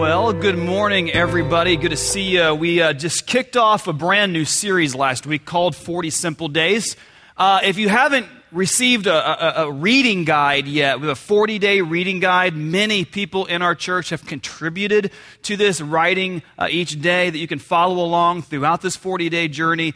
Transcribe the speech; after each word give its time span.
Well, 0.00 0.32
good 0.32 0.56
morning, 0.56 1.10
everybody. 1.10 1.76
Good 1.76 1.90
to 1.90 1.96
see 1.98 2.22
you. 2.22 2.54
We 2.54 2.80
uh, 2.80 2.94
just 2.94 3.26
kicked 3.26 3.54
off 3.54 3.86
a 3.86 3.92
brand 3.92 4.32
new 4.32 4.46
series 4.46 4.94
last 4.94 5.26
week 5.26 5.44
called 5.44 5.76
40 5.76 6.08
Simple 6.08 6.48
Days. 6.48 6.96
Uh, 7.36 7.60
if 7.62 7.76
you 7.76 7.90
haven't 7.90 8.26
received 8.52 9.06
a, 9.06 9.60
a, 9.62 9.66
a, 9.66 9.72
reading 9.72 10.24
guide 10.24 10.66
yet. 10.66 11.00
We 11.00 11.06
have 11.06 11.16
a 11.16 11.20
40 11.20 11.58
day 11.58 11.80
reading 11.80 12.20
guide. 12.20 12.54
Many 12.54 13.04
people 13.04 13.46
in 13.46 13.62
our 13.62 13.74
church 13.74 14.10
have 14.10 14.26
contributed 14.26 15.12
to 15.42 15.56
this 15.56 15.80
writing 15.80 16.42
uh, 16.58 16.68
each 16.70 17.00
day 17.00 17.30
that 17.30 17.38
you 17.38 17.46
can 17.46 17.58
follow 17.58 18.04
along 18.04 18.42
throughout 18.42 18.82
this 18.82 18.96
40 18.96 19.28
day 19.28 19.48
journey. 19.48 19.94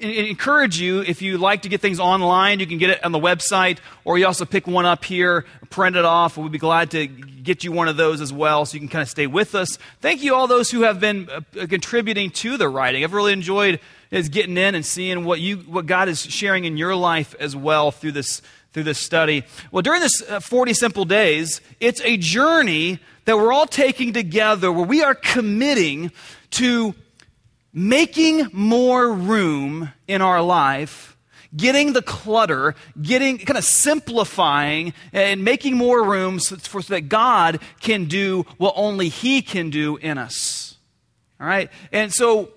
I 0.00 0.06
encourage 0.06 0.78
you, 0.78 1.00
if 1.00 1.22
you 1.22 1.38
like 1.38 1.62
to 1.62 1.68
get 1.68 1.80
things 1.80 1.98
online, 1.98 2.60
you 2.60 2.66
can 2.66 2.78
get 2.78 2.90
it 2.90 3.04
on 3.04 3.12
the 3.12 3.18
website, 3.18 3.78
or 4.04 4.18
you 4.18 4.26
also 4.26 4.44
pick 4.44 4.66
one 4.66 4.86
up 4.86 5.04
here, 5.04 5.44
print 5.70 5.96
it 5.96 6.04
off. 6.04 6.36
We'd 6.36 6.52
be 6.52 6.58
glad 6.58 6.92
to 6.92 7.06
get 7.06 7.64
you 7.64 7.72
one 7.72 7.88
of 7.88 7.96
those 7.96 8.20
as 8.20 8.32
well 8.32 8.64
so 8.66 8.74
you 8.74 8.80
can 8.80 8.88
kind 8.88 9.02
of 9.02 9.08
stay 9.08 9.26
with 9.26 9.54
us. 9.54 9.78
Thank 10.00 10.22
you, 10.22 10.34
all 10.34 10.46
those 10.46 10.70
who 10.70 10.82
have 10.82 11.00
been 11.00 11.28
uh, 11.28 11.66
contributing 11.66 12.30
to 12.30 12.56
the 12.56 12.68
writing. 12.68 13.02
I've 13.02 13.12
really 13.12 13.32
enjoyed 13.32 13.80
is 14.14 14.28
getting 14.28 14.56
in 14.56 14.74
and 14.74 14.86
seeing 14.86 15.24
what 15.24 15.40
you 15.40 15.56
what 15.58 15.86
God 15.86 16.08
is 16.08 16.20
sharing 16.20 16.64
in 16.64 16.76
your 16.76 16.94
life 16.94 17.34
as 17.40 17.56
well 17.56 17.90
through 17.90 18.12
this 18.12 18.40
through 18.72 18.84
this 18.84 18.98
study. 18.98 19.44
Well, 19.70 19.82
during 19.82 20.00
this 20.00 20.22
uh, 20.28 20.40
40 20.40 20.74
simple 20.74 21.04
days, 21.04 21.60
it's 21.80 22.00
a 22.02 22.16
journey 22.16 22.98
that 23.24 23.36
we're 23.36 23.52
all 23.52 23.66
taking 23.66 24.12
together 24.12 24.70
where 24.72 24.84
we 24.84 25.02
are 25.02 25.14
committing 25.14 26.10
to 26.50 26.94
making 27.72 28.48
more 28.52 29.12
room 29.12 29.92
in 30.06 30.22
our 30.22 30.42
life, 30.42 31.16
getting 31.56 31.92
the 31.92 32.02
clutter, 32.02 32.74
getting 33.00 33.38
kind 33.38 33.58
of 33.58 33.64
simplifying 33.64 34.92
and 35.12 35.44
making 35.44 35.76
more 35.76 36.04
room 36.04 36.38
so, 36.40 36.56
so 36.56 36.80
that 36.80 37.08
God 37.08 37.60
can 37.80 38.04
do 38.06 38.44
what 38.58 38.74
only 38.76 39.08
He 39.08 39.40
can 39.40 39.70
do 39.70 39.96
in 39.96 40.18
us. 40.18 40.76
All 41.40 41.46
right? 41.46 41.70
And 41.92 42.12
so 42.12 42.50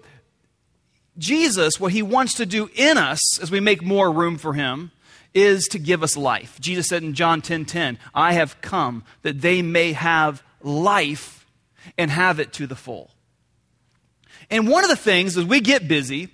Jesus, 1.17 1.79
what 1.79 1.91
he 1.91 2.01
wants 2.01 2.35
to 2.35 2.45
do 2.45 2.69
in 2.75 2.97
us 2.97 3.39
as 3.39 3.51
we 3.51 3.59
make 3.59 3.81
more 3.81 4.11
room 4.11 4.37
for 4.37 4.53
him, 4.53 4.91
is 5.33 5.67
to 5.67 5.79
give 5.79 6.03
us 6.03 6.17
life. 6.17 6.59
Jesus 6.59 6.87
said 6.87 7.03
in 7.03 7.13
John 7.13 7.41
10 7.41 7.65
10, 7.65 7.99
I 8.13 8.33
have 8.33 8.59
come 8.61 9.03
that 9.21 9.41
they 9.41 9.61
may 9.61 9.93
have 9.93 10.43
life 10.61 11.45
and 11.97 12.09
have 12.09 12.39
it 12.39 12.53
to 12.53 12.67
the 12.67 12.75
full. 12.75 13.11
And 14.49 14.67
one 14.67 14.83
of 14.83 14.89
the 14.89 14.95
things 14.95 15.37
as 15.37 15.45
we 15.45 15.59
get 15.59 15.87
busy, 15.87 16.29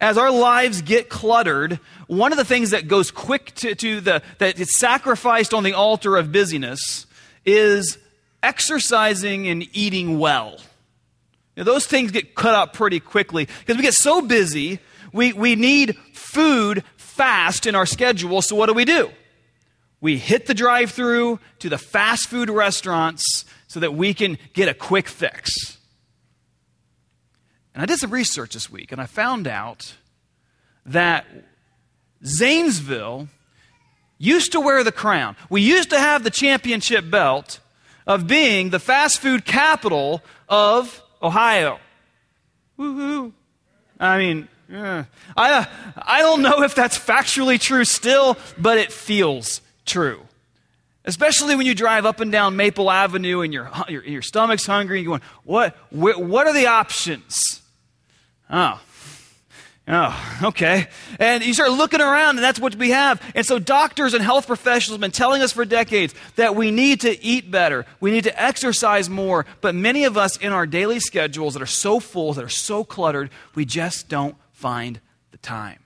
as 0.00 0.18
our 0.18 0.30
lives 0.30 0.82
get 0.82 1.08
cluttered, 1.08 1.78
one 2.06 2.32
of 2.32 2.38
the 2.38 2.44
things 2.44 2.70
that 2.70 2.88
goes 2.88 3.10
quick 3.10 3.54
to, 3.56 3.74
to 3.74 4.00
the, 4.00 4.22
that 4.38 4.58
is 4.58 4.76
sacrificed 4.76 5.54
on 5.54 5.62
the 5.62 5.74
altar 5.74 6.16
of 6.16 6.32
busyness 6.32 7.06
is 7.44 7.98
exercising 8.42 9.46
and 9.48 9.68
eating 9.72 10.18
well. 10.18 10.58
Know, 11.64 11.72
those 11.72 11.86
things 11.86 12.10
get 12.10 12.34
cut 12.34 12.54
out 12.54 12.72
pretty 12.72 13.00
quickly 13.00 13.46
because 13.60 13.76
we 13.76 13.82
get 13.82 13.94
so 13.94 14.20
busy, 14.20 14.80
we, 15.12 15.32
we 15.32 15.54
need 15.54 15.96
food 16.12 16.84
fast 16.96 17.66
in 17.66 17.74
our 17.74 17.86
schedule. 17.86 18.42
So, 18.42 18.56
what 18.56 18.66
do 18.66 18.74
we 18.74 18.84
do? 18.84 19.10
We 20.00 20.18
hit 20.18 20.46
the 20.46 20.54
drive 20.54 20.90
through 20.90 21.38
to 21.60 21.68
the 21.68 21.78
fast 21.78 22.28
food 22.28 22.50
restaurants 22.50 23.44
so 23.68 23.78
that 23.80 23.94
we 23.94 24.14
can 24.14 24.38
get 24.52 24.68
a 24.68 24.74
quick 24.74 25.06
fix. 25.06 25.78
And 27.74 27.82
I 27.82 27.86
did 27.86 27.98
some 27.98 28.10
research 28.10 28.54
this 28.54 28.68
week 28.68 28.90
and 28.90 29.00
I 29.00 29.06
found 29.06 29.46
out 29.46 29.94
that 30.84 31.24
Zanesville 32.24 33.28
used 34.18 34.52
to 34.52 34.60
wear 34.60 34.82
the 34.82 34.92
crown. 34.92 35.36
We 35.48 35.62
used 35.62 35.90
to 35.90 35.98
have 35.98 36.24
the 36.24 36.30
championship 36.30 37.08
belt 37.08 37.60
of 38.06 38.26
being 38.26 38.70
the 38.70 38.80
fast 38.80 39.20
food 39.20 39.44
capital 39.44 40.22
of 40.48 41.02
Ohio. 41.22 41.78
Woohoo. 42.78 43.32
I 44.00 44.18
mean, 44.18 44.48
I, 44.72 45.06
uh, 45.36 45.64
I 45.96 46.20
don't 46.20 46.42
know 46.42 46.62
if 46.62 46.74
that's 46.74 46.98
factually 46.98 47.60
true 47.60 47.84
still, 47.84 48.36
but 48.58 48.78
it 48.78 48.92
feels 48.92 49.60
true. 49.84 50.20
Especially 51.04 51.56
when 51.56 51.66
you 51.66 51.74
drive 51.74 52.06
up 52.06 52.20
and 52.20 52.30
down 52.30 52.56
Maple 52.56 52.90
Avenue 52.90 53.40
and 53.40 53.52
your, 53.52 53.70
your, 53.88 54.04
your 54.04 54.22
stomach's 54.22 54.66
hungry 54.66 54.98
and 54.98 55.04
you're 55.04 55.18
going, 55.18 55.28
what, 55.44 55.76
what 55.90 56.46
are 56.46 56.52
the 56.52 56.66
options? 56.66 57.60
Oh, 58.48 58.80
Oh, 59.88 60.38
okay. 60.44 60.86
And 61.18 61.44
you 61.44 61.52
start 61.54 61.72
looking 61.72 62.00
around, 62.00 62.36
and 62.36 62.44
that's 62.44 62.60
what 62.60 62.76
we 62.76 62.90
have. 62.90 63.20
And 63.34 63.44
so, 63.44 63.58
doctors 63.58 64.14
and 64.14 64.22
health 64.22 64.46
professionals 64.46 64.94
have 64.94 65.00
been 65.00 65.10
telling 65.10 65.42
us 65.42 65.52
for 65.52 65.64
decades 65.64 66.14
that 66.36 66.54
we 66.54 66.70
need 66.70 67.00
to 67.00 67.22
eat 67.22 67.50
better, 67.50 67.84
we 67.98 68.12
need 68.12 68.24
to 68.24 68.42
exercise 68.42 69.10
more. 69.10 69.44
But 69.60 69.74
many 69.74 70.04
of 70.04 70.16
us 70.16 70.36
in 70.36 70.52
our 70.52 70.66
daily 70.66 71.00
schedules 71.00 71.54
that 71.54 71.62
are 71.62 71.66
so 71.66 71.98
full, 71.98 72.32
that 72.34 72.44
are 72.44 72.48
so 72.48 72.84
cluttered, 72.84 73.30
we 73.56 73.64
just 73.64 74.08
don't 74.08 74.36
find 74.52 75.00
the 75.32 75.38
time. 75.38 75.80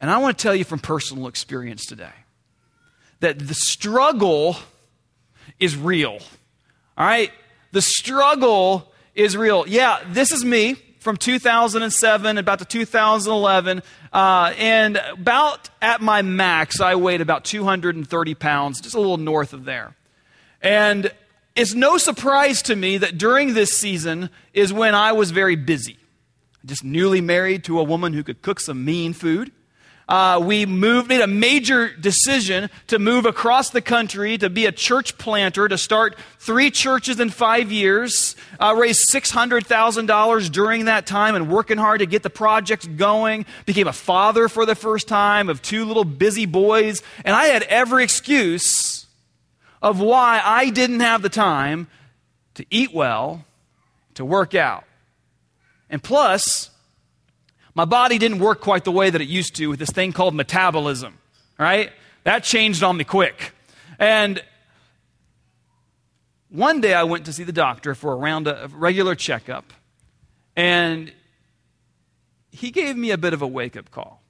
And 0.00 0.10
I 0.10 0.18
want 0.18 0.36
to 0.36 0.42
tell 0.42 0.54
you 0.54 0.64
from 0.64 0.80
personal 0.80 1.28
experience 1.28 1.86
today 1.86 2.10
that 3.20 3.38
the 3.38 3.54
struggle 3.54 4.56
is 5.60 5.76
real. 5.76 6.18
All 6.98 7.06
right? 7.06 7.30
The 7.70 7.82
struggle 7.82 8.90
is 9.14 9.36
real. 9.36 9.68
Yeah, 9.68 10.00
this 10.08 10.32
is 10.32 10.44
me 10.44 10.76
from 11.00 11.16
2007 11.16 12.38
about 12.38 12.60
to 12.60 12.64
2011. 12.64 13.82
Uh, 14.12 14.54
and 14.56 14.96
about 14.96 15.68
at 15.82 16.00
my 16.00 16.22
max, 16.22 16.80
I 16.80 16.94
weighed 16.94 17.20
about 17.20 17.44
230 17.44 18.34
pounds, 18.34 18.80
just 18.80 18.94
a 18.94 19.00
little 19.00 19.16
north 19.16 19.52
of 19.52 19.64
there. 19.64 19.96
And 20.62 21.10
it's 21.56 21.74
no 21.74 21.98
surprise 21.98 22.62
to 22.62 22.76
me 22.76 22.98
that 22.98 23.18
during 23.18 23.54
this 23.54 23.72
season 23.72 24.30
is 24.52 24.72
when 24.72 24.94
I 24.94 25.12
was 25.12 25.30
very 25.30 25.56
busy. 25.56 25.96
Just 26.64 26.84
newly 26.84 27.20
married 27.20 27.64
to 27.64 27.80
a 27.80 27.82
woman 27.82 28.12
who 28.12 28.22
could 28.22 28.42
cook 28.42 28.60
some 28.60 28.84
mean 28.84 29.14
food 29.14 29.50
uh, 30.10 30.40
we 30.42 30.66
moved, 30.66 31.08
made 31.08 31.20
a 31.20 31.26
major 31.28 31.94
decision 31.94 32.68
to 32.88 32.98
move 32.98 33.26
across 33.26 33.70
the 33.70 33.80
country 33.80 34.36
to 34.36 34.50
be 34.50 34.66
a 34.66 34.72
church 34.72 35.16
planter, 35.18 35.68
to 35.68 35.78
start 35.78 36.18
three 36.40 36.68
churches 36.68 37.20
in 37.20 37.30
five 37.30 37.70
years, 37.70 38.34
uh, 38.58 38.74
raised 38.76 39.08
$600,000 39.08 40.50
during 40.50 40.86
that 40.86 41.06
time 41.06 41.36
and 41.36 41.48
working 41.48 41.78
hard 41.78 42.00
to 42.00 42.06
get 42.06 42.24
the 42.24 42.30
project 42.30 42.96
going. 42.96 43.46
Became 43.66 43.86
a 43.86 43.92
father 43.92 44.48
for 44.48 44.66
the 44.66 44.74
first 44.74 45.06
time 45.06 45.48
of 45.48 45.62
two 45.62 45.84
little 45.84 46.04
busy 46.04 46.44
boys. 46.44 47.02
And 47.24 47.36
I 47.36 47.44
had 47.44 47.62
every 47.64 48.02
excuse 48.02 49.06
of 49.80 50.00
why 50.00 50.42
I 50.44 50.70
didn't 50.70 51.00
have 51.00 51.22
the 51.22 51.28
time 51.28 51.86
to 52.54 52.66
eat 52.68 52.92
well, 52.92 53.44
to 54.14 54.24
work 54.24 54.56
out. 54.56 54.84
And 55.88 56.02
plus, 56.02 56.69
my 57.74 57.84
body 57.84 58.18
didn't 58.18 58.38
work 58.38 58.60
quite 58.60 58.84
the 58.84 58.92
way 58.92 59.10
that 59.10 59.20
it 59.20 59.28
used 59.28 59.56
to 59.56 59.68
with 59.68 59.78
this 59.78 59.90
thing 59.90 60.12
called 60.12 60.34
metabolism, 60.34 61.18
right? 61.58 61.90
That 62.24 62.44
changed 62.44 62.82
on 62.82 62.96
me 62.96 63.04
quick. 63.04 63.52
And 63.98 64.42
one 66.48 66.80
day 66.80 66.94
I 66.94 67.04
went 67.04 67.26
to 67.26 67.32
see 67.32 67.44
the 67.44 67.52
doctor 67.52 67.94
for 67.94 68.12
a 68.12 68.16
round 68.16 68.48
of 68.48 68.74
regular 68.74 69.14
checkup, 69.14 69.72
and 70.56 71.12
he 72.50 72.70
gave 72.70 72.96
me 72.96 73.10
a 73.12 73.18
bit 73.18 73.32
of 73.32 73.42
a 73.42 73.46
wake 73.46 73.76
up 73.76 73.90
call. 73.90 74.22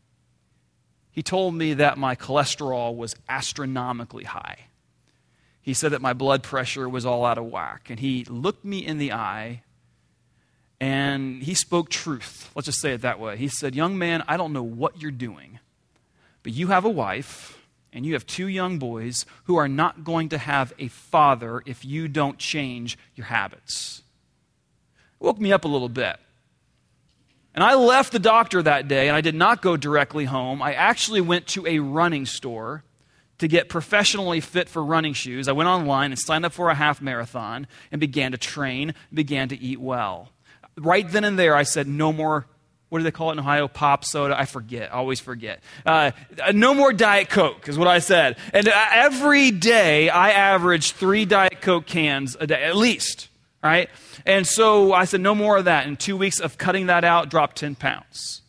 He 1.10 1.22
told 1.22 1.54
me 1.54 1.74
that 1.74 1.98
my 1.98 2.14
cholesterol 2.14 2.94
was 2.94 3.16
astronomically 3.28 4.24
high. 4.24 4.66
He 5.60 5.74
said 5.74 5.92
that 5.92 6.00
my 6.00 6.12
blood 6.12 6.42
pressure 6.42 6.88
was 6.88 7.04
all 7.04 7.24
out 7.24 7.38
of 7.38 7.44
whack. 7.46 7.90
And 7.90 8.00
he 8.00 8.24
looked 8.24 8.64
me 8.64 8.84
in 8.84 8.98
the 8.98 9.12
eye 9.12 9.62
and 10.80 11.42
he 11.42 11.54
spoke 11.54 11.90
truth. 11.90 12.50
Let's 12.54 12.66
just 12.66 12.80
say 12.80 12.92
it 12.92 13.02
that 13.02 13.20
way. 13.20 13.36
He 13.36 13.48
said, 13.48 13.74
Young 13.74 13.98
man, 13.98 14.24
I 14.26 14.36
don't 14.36 14.52
know 14.52 14.62
what 14.62 15.00
you're 15.00 15.10
doing, 15.10 15.60
but 16.42 16.52
you 16.52 16.68
have 16.68 16.84
a 16.84 16.90
wife 16.90 17.58
and 17.92 18.06
you 18.06 18.14
have 18.14 18.26
two 18.26 18.48
young 18.48 18.78
boys 18.78 19.26
who 19.44 19.56
are 19.56 19.68
not 19.68 20.04
going 20.04 20.30
to 20.30 20.38
have 20.38 20.72
a 20.78 20.88
father 20.88 21.62
if 21.66 21.84
you 21.84 22.08
don't 22.08 22.38
change 22.38 22.96
your 23.14 23.26
habits. 23.26 24.02
It 25.20 25.24
woke 25.24 25.40
me 25.40 25.52
up 25.52 25.64
a 25.64 25.68
little 25.68 25.88
bit. 25.88 26.16
And 27.52 27.64
I 27.64 27.74
left 27.74 28.12
the 28.12 28.20
doctor 28.20 28.62
that 28.62 28.86
day, 28.86 29.08
and 29.08 29.16
I 29.16 29.20
did 29.20 29.34
not 29.34 29.60
go 29.60 29.76
directly 29.76 30.24
home. 30.24 30.62
I 30.62 30.72
actually 30.72 31.20
went 31.20 31.48
to 31.48 31.66
a 31.66 31.80
running 31.80 32.24
store 32.24 32.84
to 33.38 33.48
get 33.48 33.68
professionally 33.68 34.40
fit 34.40 34.68
for 34.68 34.84
running 34.84 35.14
shoes. 35.14 35.48
I 35.48 35.52
went 35.52 35.68
online 35.68 36.12
and 36.12 36.18
signed 36.18 36.46
up 36.46 36.52
for 36.52 36.70
a 36.70 36.74
half 36.74 37.02
marathon 37.02 37.66
and 37.90 38.00
began 38.00 38.30
to 38.32 38.38
train, 38.38 38.94
began 39.12 39.48
to 39.48 39.60
eat 39.60 39.80
well 39.80 40.30
right 40.76 41.08
then 41.08 41.24
and 41.24 41.38
there, 41.38 41.54
I 41.54 41.62
said, 41.62 41.86
no 41.86 42.12
more, 42.12 42.46
what 42.88 42.98
do 42.98 43.04
they 43.04 43.10
call 43.10 43.30
it 43.30 43.34
in 43.34 43.38
Ohio? 43.38 43.68
Pop 43.68 44.04
soda. 44.04 44.38
I 44.38 44.44
forget. 44.44 44.92
I 44.92 44.96
always 44.96 45.20
forget. 45.20 45.62
Uh, 45.86 46.10
no 46.52 46.74
more 46.74 46.92
Diet 46.92 47.30
Coke 47.30 47.68
is 47.68 47.78
what 47.78 47.88
I 47.88 48.00
said. 48.00 48.36
And 48.52 48.68
uh, 48.68 48.86
every 48.92 49.50
day, 49.52 50.08
I 50.08 50.30
averaged 50.30 50.96
three 50.96 51.24
Diet 51.24 51.60
Coke 51.60 51.86
cans 51.86 52.36
a 52.38 52.46
day, 52.46 52.64
at 52.64 52.76
least. 52.76 53.28
Right? 53.62 53.90
And 54.24 54.46
so 54.46 54.92
I 54.92 55.04
said, 55.04 55.20
no 55.20 55.34
more 55.34 55.58
of 55.58 55.66
that. 55.66 55.86
In 55.86 55.96
two 55.96 56.16
weeks 56.16 56.40
of 56.40 56.58
cutting 56.58 56.86
that 56.86 57.04
out, 57.04 57.28
dropped 57.28 57.56
10 57.58 57.74
pounds. 57.74 58.40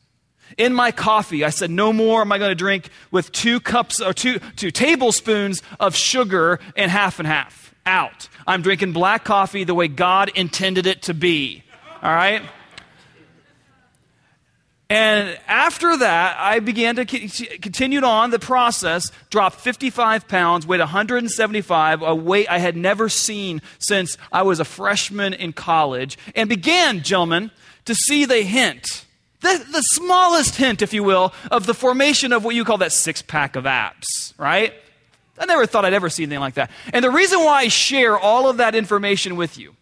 In 0.58 0.74
my 0.74 0.92
coffee, 0.92 1.44
I 1.44 1.50
said, 1.50 1.70
no 1.70 1.94
more 1.94 2.22
am 2.22 2.32
I 2.32 2.38
going 2.38 2.52
to 2.52 2.56
drink 2.56 2.90
with 3.12 3.32
two 3.32 3.60
cups 3.60 4.02
or 4.02 4.14
two, 4.14 4.40
two 4.56 4.72
tablespoons 4.72 5.62
of 5.80 5.96
sugar 5.96 6.60
and 6.76 6.90
half 6.90 7.20
and 7.20 7.28
half. 7.28 7.74
out. 7.86 8.28
I'm 8.46 8.62
drinking 8.62 8.94
black 8.94 9.24
coffee 9.24 9.64
the 9.64 9.74
way 9.74 9.88
God 9.88 10.30
intended 10.36 10.86
it 10.86 11.04
to 11.04 11.14
be. 11.14 11.64
All 12.02 12.14
right? 12.14 12.42
And 14.92 15.40
after 15.48 15.96
that, 15.96 16.36
I 16.38 16.60
began 16.60 16.98
to 16.98 17.06
continued 17.06 18.04
on 18.04 18.30
the 18.30 18.40
process, 18.40 19.10
dropped 19.30 19.62
55 19.62 20.28
pounds, 20.28 20.68
weighed 20.68 20.82
175, 20.82 22.02
a 22.02 22.14
weight 22.14 22.48
I 22.50 22.58
had 22.58 22.76
never 22.76 23.08
seen 23.08 23.62
since 23.80 24.18
I 24.34 24.42
was 24.42 24.60
a 24.60 24.66
freshman 24.66 25.34
in 25.34 25.54
college, 25.54 26.18
and 26.36 26.50
began, 26.50 27.04
gentlemen, 27.04 27.52
to 27.86 27.96
see 27.96 28.26
the 28.26 28.42
hint, 28.42 29.06
the, 29.40 29.66
the 29.72 29.82
smallest 29.82 30.58
hint, 30.58 30.82
if 30.82 30.94
you 30.94 31.04
will, 31.04 31.34
of 31.50 31.68
the 31.68 31.74
formation 31.74 32.34
of 32.34 32.44
what 32.44 32.54
you 32.54 32.66
call 32.66 32.80
that 32.80 32.92
six 32.92 33.22
pack 33.22 33.56
of 33.56 33.66
abs, 33.66 34.34
right? 34.38 34.74
I 35.40 35.46
never 35.46 35.66
thought 35.66 35.86
I'd 35.86 35.94
ever 35.94 36.10
see 36.10 36.24
anything 36.24 36.42
like 36.42 36.56
that. 36.56 36.70
And 36.92 37.02
the 37.02 37.12
reason 37.12 37.40
why 37.40 37.62
I 37.62 37.68
share 37.70 38.20
all 38.20 38.50
of 38.50 38.58
that 38.58 38.76
information 38.76 39.38
with 39.38 39.58
you 39.58 39.74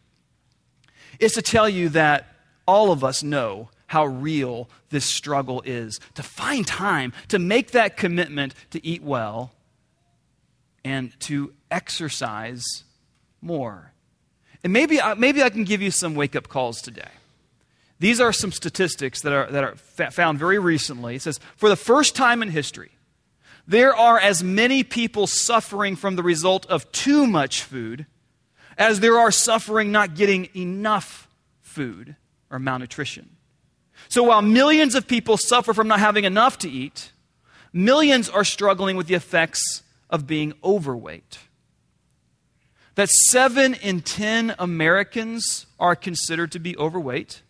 is 1.20 1.34
to 1.34 1.42
tell 1.42 1.68
you 1.68 1.90
that 1.90 2.28
all 2.68 2.92
of 2.92 3.04
us 3.04 3.24
know 3.24 3.70
how 3.88 4.06
real 4.06 4.70
this 4.90 5.06
struggle 5.06 5.62
is. 5.66 6.00
To 6.16 6.24
find 6.24 6.66
time 6.66 7.14
to 7.30 7.40
make 7.40 7.72
that 7.72 7.98
commitment 7.98 8.54
to 8.72 8.86
eat 8.86 9.02
well 9.02 9.52
and 10.86 11.18
to 11.22 11.54
exercise 11.72 12.84
more. 13.42 13.92
And 14.64 14.74
maybe, 14.74 15.00
uh, 15.00 15.16
maybe 15.16 15.42
I 15.42 15.50
can 15.50 15.64
give 15.64 15.82
you 15.82 15.92
some 15.92 16.16
wake 16.16 16.36
up 16.36 16.48
calls 16.48 16.82
today. 16.82 17.10
These 18.00 18.22
are 18.22 18.32
some 18.32 18.52
statistics 18.52 19.22
that 19.22 19.34
are, 19.34 19.52
that 19.52 19.64
are 19.64 20.12
found 20.12 20.40
very 20.40 20.60
recently. 20.60 21.16
It 21.16 21.22
says, 21.22 21.40
for 21.58 21.68
the 21.68 21.76
first 21.76 22.16
time 22.16 22.42
in 22.42 22.50
history, 22.50 22.92
there 23.68 23.96
are 23.96 24.18
as 24.18 24.44
many 24.44 24.84
people 24.84 25.28
suffering 25.28 25.96
from 25.96 26.16
the 26.16 26.24
result 26.24 26.66
of 26.68 26.92
too 26.92 27.28
much 27.28 27.62
food 27.62 28.06
as 28.80 29.02
there 29.02 29.20
are 29.20 29.30
suffering 29.30 29.92
not 29.92 30.16
getting 30.16 30.48
enough 30.56 31.28
food 31.62 32.16
or 32.50 32.58
malnutrition. 32.58 33.30
So 34.08 34.24
while 34.24 34.42
millions 34.42 34.96
of 34.96 35.06
people 35.06 35.36
suffer 35.38 35.74
from 35.74 35.90
not 35.90 36.00
having 36.00 36.24
enough 36.24 36.58
to 36.60 36.70
eat, 36.70 37.12
millions 37.74 38.30
are 38.30 38.46
struggling 38.46 38.96
with 38.96 39.08
the 39.08 39.14
effects 39.14 39.84
of 40.10 40.26
being 40.26 40.54
overweight. 40.64 41.40
That 42.96 43.10
seven 43.10 43.74
in 43.76 44.00
ten 44.02 44.56
Americans 44.58 45.68
are 45.80 45.96
considered 45.96 46.54
to 46.54 46.60
be 46.60 46.76
overweight. 46.78 47.42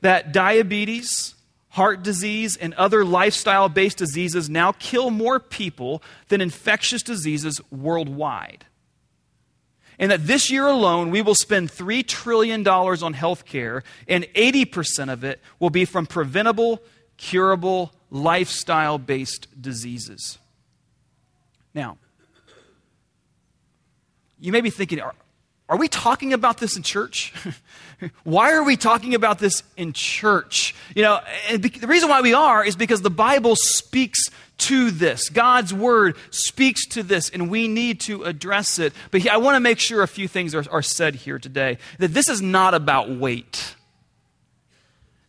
That 0.00 0.32
diabetes, 0.32 1.34
heart 1.70 2.02
disease, 2.02 2.56
and 2.56 2.74
other 2.74 3.04
lifestyle 3.04 3.68
based 3.68 3.98
diseases 3.98 4.48
now 4.48 4.72
kill 4.72 5.10
more 5.10 5.40
people 5.40 6.02
than 6.28 6.40
infectious 6.40 7.02
diseases 7.02 7.60
worldwide 7.70 8.66
and 9.98 10.10
that 10.10 10.26
this 10.26 10.50
year 10.50 10.66
alone 10.66 11.10
we 11.10 11.22
will 11.22 11.34
spend 11.34 11.70
$3 11.70 12.06
trillion 12.06 12.66
on 12.66 13.12
health 13.12 13.44
care, 13.44 13.82
and 14.08 14.24
80% 14.34 15.12
of 15.12 15.24
it 15.24 15.40
will 15.58 15.70
be 15.70 15.84
from 15.84 16.06
preventable, 16.06 16.82
curable, 17.16 17.92
lifestyle 18.10 18.98
based 18.98 19.48
diseases. 19.60 20.38
Now, 21.74 21.98
you 24.38 24.52
may 24.52 24.60
be 24.60 24.70
thinking, 24.70 25.00
are, 25.00 25.14
are 25.72 25.78
we 25.78 25.88
talking 25.88 26.34
about 26.34 26.58
this 26.58 26.76
in 26.76 26.82
church? 26.82 27.32
why 28.24 28.52
are 28.52 28.62
we 28.62 28.76
talking 28.76 29.14
about 29.14 29.38
this 29.38 29.62
in 29.78 29.94
church? 29.94 30.74
You 30.94 31.02
know, 31.02 31.20
the 31.50 31.86
reason 31.86 32.10
why 32.10 32.20
we 32.20 32.34
are 32.34 32.62
is 32.62 32.76
because 32.76 33.00
the 33.00 33.08
Bible 33.08 33.56
speaks 33.56 34.28
to 34.58 34.90
this. 34.90 35.30
God's 35.30 35.72
word 35.72 36.18
speaks 36.28 36.86
to 36.88 37.02
this, 37.02 37.30
and 37.30 37.50
we 37.50 37.68
need 37.68 38.00
to 38.00 38.24
address 38.24 38.78
it. 38.78 38.92
But 39.10 39.26
I 39.26 39.38
want 39.38 39.56
to 39.56 39.60
make 39.60 39.78
sure 39.78 40.02
a 40.02 40.08
few 40.08 40.28
things 40.28 40.54
are, 40.54 40.64
are 40.70 40.82
said 40.82 41.14
here 41.14 41.38
today 41.38 41.78
that 41.98 42.12
this 42.12 42.28
is 42.28 42.42
not 42.42 42.74
about 42.74 43.08
weight. 43.08 43.74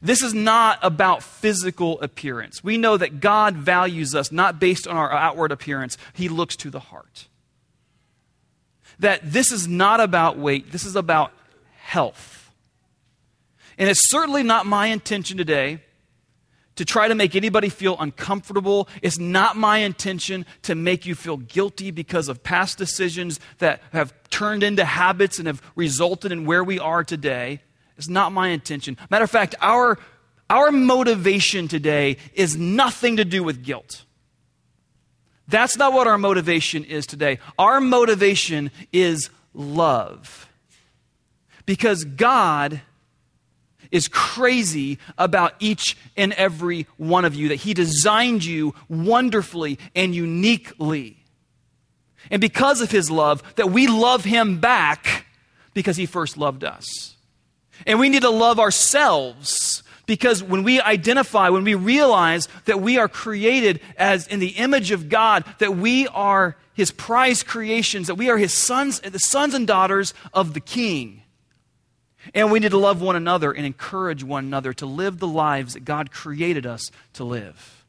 This 0.02 0.22
is 0.22 0.34
not 0.34 0.78
about 0.82 1.24
physical 1.24 2.02
appearance. 2.02 2.62
We 2.62 2.78
know 2.78 2.98
that 2.98 3.22
God 3.22 3.56
values 3.56 4.14
us 4.14 4.30
not 4.30 4.60
based 4.60 4.90
on 4.90 4.98
our 4.98 5.10
outward 5.10 5.54
appearance, 5.54 5.98
He 6.12 6.28
looks 6.28 6.58
to 6.58 6.70
the 6.70 6.82
heart. 6.82 7.30
That 9.04 9.20
this 9.22 9.52
is 9.52 9.68
not 9.68 10.00
about 10.00 10.38
weight, 10.38 10.72
this 10.72 10.86
is 10.86 10.96
about 10.96 11.34
health. 11.76 12.50
And 13.78 13.90
it's 13.90 14.10
certainly 14.10 14.44
not 14.44 14.66
my 14.66 14.88
intention 14.88 15.38
today 15.38 15.82
to 16.78 16.86
try 16.86 17.10
to 17.10 17.14
make 17.14 17.36
anybody 17.36 17.68
feel 17.68 17.98
uncomfortable. 18.00 18.88
It's 19.02 19.20
not 19.20 19.58
my 19.58 19.80
intention 19.80 20.46
to 20.62 20.74
make 20.74 21.06
you 21.06 21.16
feel 21.16 21.36
guilty 21.36 21.92
because 21.92 22.30
of 22.30 22.44
past 22.44 22.78
decisions 22.78 23.42
that 23.58 23.82
have 23.92 24.14
turned 24.30 24.64
into 24.64 24.86
habits 24.86 25.38
and 25.38 25.48
have 25.48 25.62
resulted 25.76 26.32
in 26.32 26.46
where 26.46 26.64
we 26.64 26.80
are 26.80 27.04
today. 27.04 27.60
It's 27.98 28.08
not 28.08 28.32
my 28.32 28.48
intention. 28.48 28.98
Matter 29.10 29.26
of 29.26 29.32
fact, 29.32 29.54
our, 29.60 30.00
our 30.50 30.72
motivation 30.72 31.68
today 31.68 32.16
is 32.36 32.56
nothing 32.56 33.18
to 33.18 33.26
do 33.26 33.44
with 33.44 33.64
guilt. 33.64 34.06
That's 35.48 35.78
not 35.78 35.94
what 35.94 36.08
our 36.08 36.18
motivation 36.18 36.84
is 36.84 37.06
today. 37.06 37.40
Our 37.60 37.82
motivation 37.82 38.72
is 38.92 39.30
love. 39.54 40.50
Because 41.66 42.04
God 42.04 42.82
is 43.92 44.08
crazy 44.08 44.98
about 45.18 45.54
each 45.60 45.96
and 46.18 46.34
every 46.34 46.88
one 46.98 47.26
of 47.26 47.36
you, 47.36 47.50
that 47.50 47.56
He 47.56 47.74
designed 47.74 48.44
you 48.44 48.74
wonderfully 48.90 49.78
and 49.96 50.16
uniquely. 50.16 51.18
And 52.32 52.42
because 52.42 52.82
of 52.82 52.90
His 52.90 53.12
love, 53.12 53.44
that 53.56 53.70
we 53.70 53.88
love 53.88 54.24
Him 54.24 54.60
back 54.60 55.28
because 55.74 55.98
He 55.98 56.06
first 56.06 56.38
loved 56.38 56.64
us. 56.64 57.16
And 57.86 58.00
we 58.00 58.10
need 58.10 58.22
to 58.24 58.30
love 58.30 58.60
ourselves 58.60 59.83
because 60.06 60.44
when 60.44 60.64
we 60.64 60.82
identify, 60.82 61.50
when 61.50 61.64
we 61.64 61.76
realize 61.76 62.48
that 62.66 62.82
we 62.82 62.98
are 62.98 63.08
created 63.08 63.80
as 63.98 64.28
in 64.28 64.40
the 64.40 64.50
image 64.50 64.92
of 64.92 65.10
God, 65.10 65.46
that 65.60 65.78
we 65.78 66.08
are 66.10 66.58
his 66.74 66.92
prized 66.92 67.48
creations, 67.48 68.08
that 68.08 68.16
we 68.16 68.30
are 68.30 68.38
his 68.38 68.54
sons, 68.54 69.00
the 69.00 69.20
sons 69.20 69.54
and 69.54 69.66
daughters 69.66 70.14
of 70.34 70.54
the 70.54 70.60
king, 70.60 71.24
and 72.34 72.52
we 72.52 72.60
need 72.60 72.72
to 72.72 72.78
love 72.78 73.02
one 73.02 73.16
another 73.16 73.52
and 73.52 73.66
encourage 73.66 74.24
one 74.24 74.46
another 74.46 74.74
to 74.74 74.86
live 74.86 75.20
the 75.20 75.28
lives 75.28 75.74
that 75.74 75.86
God 75.86 76.12
created 76.12 76.66
us 76.66 76.90
to 77.14 77.24
live. 77.24 77.86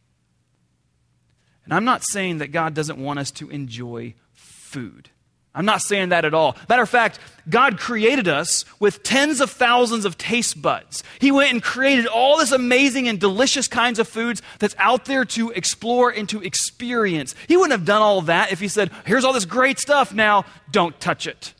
And 1.65 1.73
I'm 1.73 1.85
not 1.85 2.03
saying 2.05 2.39
that 2.39 2.49
God 2.49 2.75
doesn't 2.75 2.99
want 2.99 3.19
us 3.19 3.31
to 3.33 3.49
enjoy 3.51 4.15
food. 4.33 5.11
I'm 5.55 5.65
not 5.65 5.83
saying 5.83 6.09
that 6.09 6.25
at 6.25 6.35
all. 6.35 6.57
Matter 6.69 6.83
of 6.83 6.89
fact, 6.89 7.21
God 7.49 7.79
created 7.79 8.27
us 8.27 8.65
with 8.81 9.03
tens 9.03 9.41
of 9.41 9.51
thousands 9.51 10.05
of 10.05 10.19
taste 10.19 10.61
buds. 10.61 11.05
He 11.21 11.31
went 11.31 11.53
and 11.53 11.63
created 11.63 12.07
all 12.07 12.39
this 12.39 12.51
amazing 12.51 13.07
and 13.07 13.21
delicious 13.21 13.69
kinds 13.69 13.99
of 13.99 14.09
foods 14.09 14.43
that's 14.59 14.75
out 14.79 15.05
there 15.05 15.25
to 15.27 15.51
explore 15.51 16.11
and 16.11 16.29
to 16.31 16.43
experience. 16.43 17.35
He 17.47 17.57
wouldn't 17.57 17.79
have 17.79 17.87
done 17.87 18.03
all 18.03 18.23
that 18.23 18.51
if 18.51 18.59
He 18.59 18.69
said, 18.69 18.91
Here's 19.07 19.25
all 19.25 19.33
this 19.33 19.45
great 19.45 19.79
stuff, 19.79 20.13
now 20.13 20.45
don't 20.73 20.99
touch 20.99 21.27
it. 21.27 21.55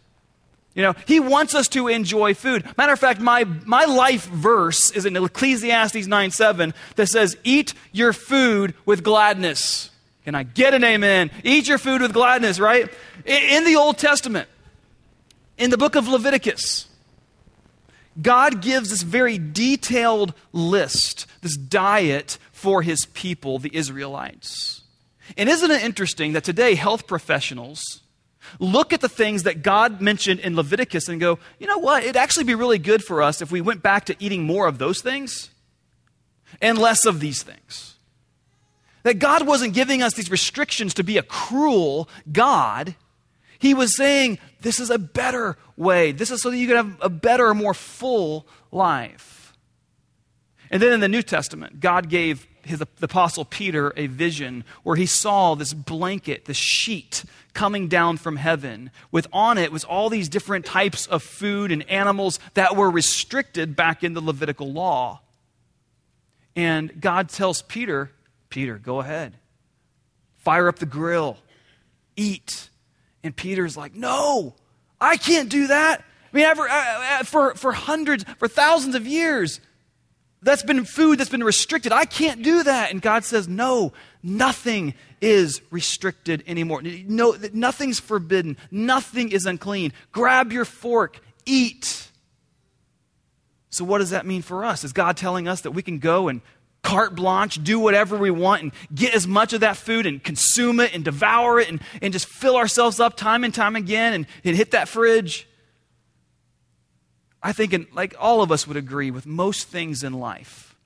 You 0.75 0.83
know, 0.83 0.95
he 1.07 1.21
wants 1.21 1.55
us 1.55 1.69
to 1.69 1.87
enjoy 1.87 2.35
food. 2.35 2.65
Matter 2.77 2.93
of 2.93 2.99
fact, 2.99 3.21
my, 3.21 3.45
my 3.45 3.85
life 3.85 4.27
verse 4.27 4.91
is 4.91 5.07
in 5.07 5.17
Ecclesiastes 5.17 6.09
9 6.09 6.31
7 6.33 6.75
that 6.97 7.07
says, 7.07 7.37
Eat 7.45 7.75
your 7.93 8.13
food 8.13 8.75
with 8.85 9.05
gladness. 9.05 9.91
Can 10.25 10.35
I 10.35 10.43
get 10.43 10.75
an 10.75 10.85
amen? 10.85 11.31
Eat 11.43 11.69
your 11.69 11.79
food 11.79 12.01
with 12.01 12.13
gladness, 12.13 12.59
right? 12.59 12.91
In 13.27 13.65
the 13.65 13.77
Old 13.77 13.99
Testament, 13.99 14.49
in 15.59 15.71
the 15.71 15.77
book 15.77 15.97
of 15.97 16.09
Leviticus, 16.09 16.89
God 18.21 18.63
gives 18.63 18.91
this 18.91 19.03
very 19.03 19.39
detailed 19.39 20.35
list, 20.53 21.27
this 21.43 21.57
diet 21.57 22.39
for 22.53 22.83
his 22.83 23.07
people, 23.07 23.59
the 23.59 23.75
Israelites. 23.75 24.83
And 25.37 25.49
isn't 25.49 25.71
it 25.71 25.83
interesting 25.83 26.33
that 26.33 26.45
today 26.45 26.75
health 26.75 27.07
professionals 27.07 28.03
look 28.59 28.93
at 28.93 29.01
the 29.01 29.09
things 29.09 29.43
that 29.43 29.63
God 29.63 30.01
mentioned 30.01 30.41
in 30.41 30.55
Leviticus 30.57 31.09
and 31.09 31.21
go, 31.21 31.39
you 31.59 31.67
know 31.67 31.79
what? 31.79 32.03
It'd 32.03 32.17
actually 32.17 32.45
be 32.45 32.55
really 32.55 32.79
good 32.79 33.03
for 33.03 33.23
us 33.23 33.43
if 33.43 33.51
we 33.51 33.61
went 33.61 33.83
back 33.83 34.07
to 34.07 34.17
eating 34.19 34.45
more 34.45 34.67
of 34.67 34.79
those 34.79 35.01
things 35.01 35.51
and 36.61 36.79
less 36.79 37.05
of 37.05 37.21
these 37.21 37.43
things. 37.43 37.94
That 39.05 39.21
God 39.21 39.47
wasn't 39.47 39.75
giving 39.75 40.03
us 40.03 40.15
these 40.15 40.31
restrictions 40.31 40.95
to 40.95 41.05
be 41.05 41.17
a 41.17 41.23
cruel 41.23 42.09
God. 42.31 42.97
He 43.59 43.73
was 43.73 43.97
saying, 43.97 44.39
this 44.61 44.81
is 44.81 44.91
a 44.91 44.99
better 44.99 45.57
way. 45.77 46.13
This 46.13 46.31
is 46.31 46.43
so 46.43 46.51
that 46.51 46.57
you 46.57 46.67
can 46.67 46.77
have 46.77 46.97
a 47.01 47.09
better, 47.09 47.55
more 47.55 47.75
full 47.75 48.47
life. 48.73 49.53
And 50.71 50.83
then 50.83 50.93
in 50.93 51.01
the 51.01 51.09
New 51.09 51.23
Testament, 51.23 51.81
God 51.81 52.09
gave 52.09 52.47
his, 52.63 52.79
the 52.79 52.89
apostle 53.03 53.45
Peter 53.45 53.93
a 53.97 54.07
vision 54.07 54.65
where 54.83 54.97
he 54.97 55.07
saw 55.07 55.55
this 55.55 55.73
blanket, 55.73 56.47
this 56.47 56.57
sheet 56.57 57.25
coming 57.53 57.89
down 57.89 58.17
from 58.17 58.37
heaven. 58.37 58.91
With 59.13 59.29
on 59.33 59.59
it 59.59 59.71
was 59.71 59.85
all 59.85 60.11
these 60.11 60.29
different 60.29 60.65
types 60.65 61.07
of 61.07 61.23
food 61.23 61.71
and 61.71 61.89
animals 61.91 62.41
that 62.55 62.75
were 62.75 62.91
restricted 62.91 63.77
back 63.77 64.03
in 64.03 64.15
the 64.15 64.21
Levitical 64.21 64.73
law. 64.73 65.21
And 66.57 67.01
God 67.01 67.29
tells 67.29 67.63
Peter, 67.63 68.11
Peter, 68.55 68.79
go 68.79 69.01
ahead. 69.01 69.35
Fire 70.37 70.69
up 70.69 70.79
the 70.79 70.87
grill. 70.87 71.39
Eat. 72.15 72.71
And 73.25 73.35
Peter's 73.35 73.77
like, 73.77 73.97
no, 73.97 74.55
I 75.01 75.17
can't 75.17 75.49
do 75.49 75.67
that. 75.67 75.99
I 76.01 76.37
mean, 76.37 76.45
ever, 76.45 76.69
uh, 76.69 76.69
uh, 76.71 77.25
for, 77.25 77.57
for 77.57 77.73
hundreds, 77.73 78.25
for 78.39 78.47
thousands 78.47 78.95
of 78.95 79.09
years, 79.09 79.59
that's 80.41 80.63
been 80.63 80.85
food 80.85 81.19
that's 81.19 81.31
been 81.31 81.43
restricted. 81.43 81.91
I 81.91 82.05
can't 82.05 82.45
do 82.45 82.63
that. 82.63 82.93
And 82.93 83.03
God 83.03 83.25
says, 83.25 83.49
no, 83.49 83.93
nothing 84.23 84.95
is 85.21 85.61
restricted 85.73 86.45
anymore. 86.47 86.81
No, 86.83 87.37
nothing's 87.53 87.99
forbidden. 87.99 88.57
Nothing 88.71 89.33
is 89.33 89.47
unclean. 89.47 89.93
Grab 90.13 90.53
your 90.53 90.65
fork, 90.65 91.19
eat. 91.45 92.09
So, 93.71 93.85
what 93.85 93.99
does 93.99 94.11
that 94.11 94.27
mean 94.27 94.43
for 94.43 94.65
us? 94.65 94.85
Is 94.85 94.93
God 94.93 95.17
telling 95.17 95.49
us 95.49 95.63
that 95.63 95.73
we 95.73 95.83
can 95.83 95.99
go 95.99 96.29
and 96.29 96.41
carte 96.85 97.17
blanche, 97.17 97.61
do 97.65 97.81
whatever 97.81 98.17
we 98.17 98.31
want, 98.31 98.63
and 98.63 98.73
get 98.95 99.15
as 99.15 99.27
much 99.27 99.53
of 99.53 99.63
that 99.63 99.77
food 99.77 100.07
and 100.07 100.23
consume 100.23 100.79
it 100.79 100.95
and 100.95 101.05
devour 101.05 101.59
it 101.59 101.69
and, 101.69 101.81
and 102.01 102.13
just 102.13 102.27
fill 102.27 102.57
ourselves 102.57 103.01
up 103.01 103.17
time 103.17 103.43
and 103.43 103.53
time 103.53 103.75
again 103.75 104.13
and, 104.13 104.27
and 104.45 104.55
hit 104.55 104.71
that 104.71 104.87
fridge? 104.87 105.49
I 107.43 107.53
think, 107.53 107.73
in, 107.73 107.87
like 107.93 108.15
all 108.21 108.43
of 108.43 108.53
us 108.53 108.69
would 108.69 108.77
agree 108.77 109.11
with 109.11 109.27
most 109.27 109.67
things 109.67 110.05
in 110.05 110.13
life, 110.13 110.77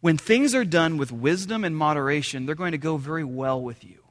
when 0.00 0.18
things 0.18 0.54
are 0.54 0.64
done 0.64 0.96
with 0.96 1.12
wisdom 1.12 1.64
and 1.64 1.76
moderation, 1.76 2.44
they're 2.44 2.54
going 2.54 2.72
to 2.72 2.78
go 2.78 2.96
very 2.96 3.24
well 3.24 3.60
with 3.60 3.84
you. 3.84 4.02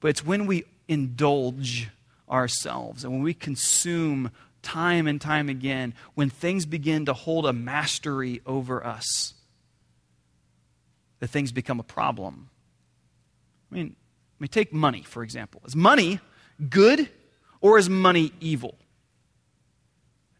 But 0.00 0.08
it's 0.08 0.24
when 0.24 0.46
we 0.46 0.64
indulge 0.86 1.88
ourselves 2.30 3.04
and 3.04 3.12
when 3.12 3.22
we 3.22 3.34
consume 3.34 4.30
time 4.62 5.06
and 5.06 5.20
time 5.20 5.48
again, 5.48 5.94
when 6.14 6.28
things 6.28 6.66
begin 6.66 7.06
to 7.06 7.12
hold 7.12 7.46
a 7.46 7.52
mastery 7.52 8.40
over 8.44 8.84
us, 8.84 9.34
that 11.20 11.28
things 11.28 11.52
become 11.52 11.80
a 11.80 11.84
problem. 11.84 12.50
I 13.70 13.74
mean, 13.74 13.96
I 14.38 14.42
mean, 14.42 14.48
take 14.48 14.72
money, 14.72 15.02
for 15.02 15.22
example. 15.22 15.62
Is 15.66 15.74
money 15.74 16.20
good 16.68 17.08
or 17.60 17.78
is 17.78 17.88
money 17.88 18.32
evil? 18.40 18.76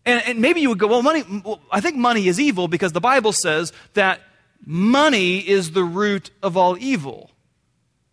And, 0.05 0.23
and 0.27 0.41
maybe 0.41 0.61
you 0.61 0.69
would 0.69 0.79
go, 0.79 0.87
well, 0.87 1.03
money, 1.03 1.25
well, 1.45 1.61
I 1.73 1.81
think 1.81 1.97
money 1.97 2.29
is 2.29 2.39
evil 2.39 2.69
because 2.69 2.93
the 2.93 3.01
Bible 3.01 3.33
says 3.33 3.73
that 3.95 4.21
money 4.65 5.39
is 5.39 5.73
the 5.73 5.83
root 5.83 6.31
of 6.43 6.57
all 6.57 6.77
evil. 6.79 7.31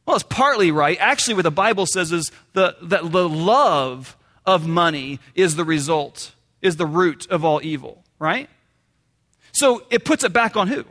Well, 0.05 0.15
it's 0.15 0.23
partly 0.23 0.71
right. 0.71 0.97
Actually, 0.99 1.35
what 1.35 1.43
the 1.43 1.51
Bible 1.51 1.85
says 1.85 2.11
is 2.11 2.31
the, 2.53 2.75
that 2.81 3.11
the 3.11 3.29
love 3.29 4.17
of 4.45 4.67
money 4.67 5.19
is 5.35 5.55
the 5.55 5.63
result, 5.63 6.33
is 6.61 6.77
the 6.77 6.85
root 6.85 7.27
of 7.27 7.45
all 7.45 7.61
evil, 7.63 8.03
right? 8.19 8.49
So 9.51 9.83
it 9.89 10.03
puts 10.03 10.23
it 10.23 10.33
back 10.33 10.57
on 10.57 10.67
who? 10.67 10.83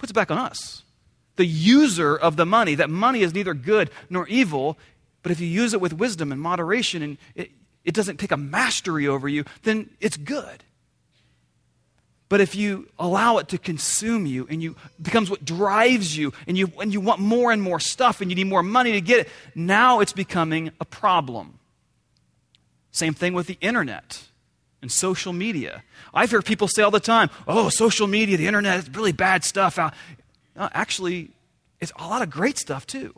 Puts 0.00 0.10
it 0.10 0.14
back 0.14 0.30
on 0.30 0.38
us. 0.38 0.82
The 1.36 1.46
user 1.46 2.16
of 2.16 2.36
the 2.36 2.46
money, 2.46 2.74
that 2.74 2.90
money 2.90 3.20
is 3.20 3.34
neither 3.34 3.54
good 3.54 3.90
nor 4.08 4.26
evil, 4.28 4.78
but 5.22 5.30
if 5.30 5.40
you 5.40 5.46
use 5.46 5.74
it 5.74 5.80
with 5.80 5.92
wisdom 5.92 6.32
and 6.32 6.40
moderation 6.40 7.02
and 7.02 7.18
it, 7.34 7.50
it 7.84 7.94
doesn't 7.94 8.18
take 8.18 8.32
a 8.32 8.36
mastery 8.36 9.06
over 9.06 9.28
you, 9.28 9.44
then 9.62 9.90
it's 10.00 10.16
good. 10.16 10.64
But 12.30 12.40
if 12.40 12.54
you 12.54 12.88
allow 12.98 13.38
it 13.38 13.48
to 13.48 13.58
consume 13.58 14.24
you 14.24 14.46
and 14.48 14.62
you 14.62 14.76
becomes 15.02 15.28
what 15.28 15.44
drives 15.44 16.16
you 16.16 16.32
and 16.46 16.56
you 16.56 16.72
and 16.80 16.92
you 16.92 17.00
want 17.00 17.20
more 17.20 17.50
and 17.50 17.60
more 17.60 17.80
stuff 17.80 18.20
and 18.20 18.30
you 18.30 18.36
need 18.36 18.46
more 18.46 18.62
money 18.62 18.92
to 18.92 19.00
get 19.00 19.20
it, 19.20 19.28
now 19.54 20.00
it's 20.00 20.12
becoming 20.12 20.70
a 20.80 20.84
problem. 20.84 21.58
Same 22.92 23.14
thing 23.14 23.34
with 23.34 23.48
the 23.48 23.58
internet 23.60 24.29
and 24.82 24.90
social 24.90 25.32
media. 25.32 25.82
I've 26.14 26.30
heard 26.30 26.44
people 26.44 26.68
say 26.68 26.82
all 26.82 26.90
the 26.90 27.00
time, 27.00 27.30
oh, 27.46 27.68
social 27.68 28.06
media, 28.06 28.36
the 28.36 28.46
internet, 28.46 28.78
is 28.78 28.90
really 28.90 29.12
bad 29.12 29.44
stuff. 29.44 29.78
Actually, 30.56 31.30
it's 31.80 31.92
a 31.98 32.06
lot 32.06 32.22
of 32.22 32.30
great 32.30 32.58
stuff 32.58 32.86
too. 32.86 33.14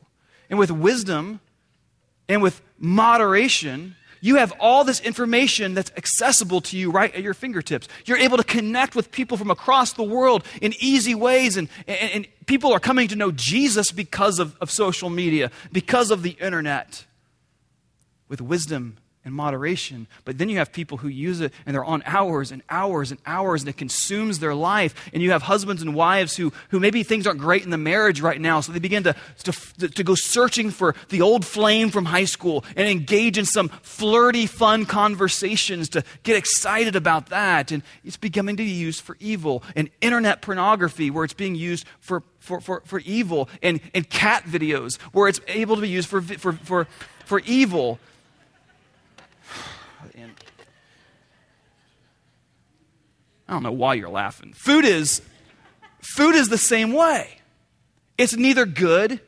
And 0.51 0.59
with 0.59 0.71
wisdom 0.71 1.41
and 2.29 2.43
with 2.43 2.61
moderation, 2.79 3.97
you 4.21 4.37
have 4.37 4.53
all 4.61 4.85
this 4.85 5.01
information 5.01 5.75
that's 5.75 5.91
accessible 5.97 6.61
to 6.63 6.77
you 6.79 6.91
right 6.91 7.13
at 7.15 7.23
your 7.23 7.35
fingertips. 7.35 7.89
You're 8.05 8.19
able 8.19 8.37
to 8.37 8.45
connect 8.45 8.95
with 8.95 9.11
people 9.11 9.37
from 9.37 9.51
across 9.51 9.95
the 9.95 10.05
world 10.05 10.45
in 10.61 10.75
easy 10.79 11.15
ways, 11.15 11.57
and, 11.57 11.69
and, 11.89 12.11
and 12.13 12.29
people 12.47 12.73
are 12.73 12.79
coming 12.79 13.09
to 13.09 13.17
know 13.17 13.33
Jesus 13.33 13.91
because 13.91 14.39
of, 14.39 14.57
of 14.61 14.71
social 14.71 15.11
media, 15.11 15.51
because 15.73 16.13
of 16.13 16.23
the 16.23 16.37
internet. 16.41 17.05
With 18.29 18.41
wisdom 18.41 18.97
and 19.25 19.35
moderation. 19.35 20.09
But 20.25 20.39
then 20.39 20.49
you 20.49 20.59
have 20.59 20.73
people 20.73 20.99
who 20.99 21.09
use 21.09 21.41
it 21.41 21.53
and 21.65 21.75
they're 21.75 21.85
on 21.85 22.03
hours 22.07 22.51
and 22.51 22.63
hours 22.69 23.11
and 23.11 23.21
hours 23.25 23.63
and 23.63 23.69
it 23.69 23.77
consumes 23.77 24.41
their 24.41 24.55
life. 24.55 24.95
And 25.13 25.23
you 25.23 25.31
have 25.31 25.43
husbands 25.43 25.81
and 25.81 25.95
wives 25.95 26.37
who, 26.37 26.53
who 26.71 26.81
maybe 26.81 27.03
things 27.03 27.27
aren't 27.27 27.39
great 27.39 27.63
in 27.63 27.71
the 27.71 27.79
marriage 27.79 28.21
right 28.21 28.41
now, 28.41 28.61
so 28.61 28.73
they 28.73 28.81
begin 28.81 29.05
to, 29.05 29.15
to, 29.45 29.89
to 29.89 30.05
go 30.05 30.15
searching 30.15 30.71
for 30.71 30.95
the 31.11 31.23
old 31.23 31.45
flame 31.45 31.91
from 31.91 32.07
high 32.07 32.25
school 32.25 32.65
and 32.77 32.89
engage 32.89 33.39
in 33.39 33.45
some 33.45 33.69
flirty, 33.69 34.47
fun 34.47 34.87
conversations 34.87 35.89
to 35.91 36.03
get 36.25 36.37
excited 36.37 36.97
about 36.97 37.27
that. 37.27 37.71
And 37.71 37.83
it's 38.05 38.17
becoming 38.17 38.57
to 38.57 38.63
be 38.63 38.71
used 38.71 39.03
for 39.03 39.17
evil. 39.21 39.63
And 39.77 39.89
internet 40.01 40.43
pornography, 40.43 41.11
where 41.11 41.25
it's 41.25 41.33
being 41.33 41.55
used 41.55 41.87
for, 42.01 42.23
for, 42.41 42.61
for, 42.61 42.83
for 42.85 42.99
evil. 43.01 43.49
And, 43.63 43.81
and 43.95 44.09
cat 44.09 44.45
videos, 44.45 45.01
where 45.13 45.29
it's 45.29 45.41
able 45.47 45.77
to 45.77 45.83
be 45.83 45.89
used 45.89 46.09
for, 46.09 46.21
for, 46.21 46.53
for, 46.53 46.89
for 47.25 47.41
evil. 47.41 48.01
I 53.53 53.57
don't 53.57 53.65
know 53.65 53.73
why 53.73 53.93
you're 53.93 54.09
laughing. 54.09 54.55
Food 54.55 54.87
is 54.87 55.21
food 56.01 56.35
is 56.35 56.49
the 56.49 56.57
same 56.57 56.95
way. 56.95 57.37
It's 58.17 58.35
neither 58.35 58.65
good 58.65 59.21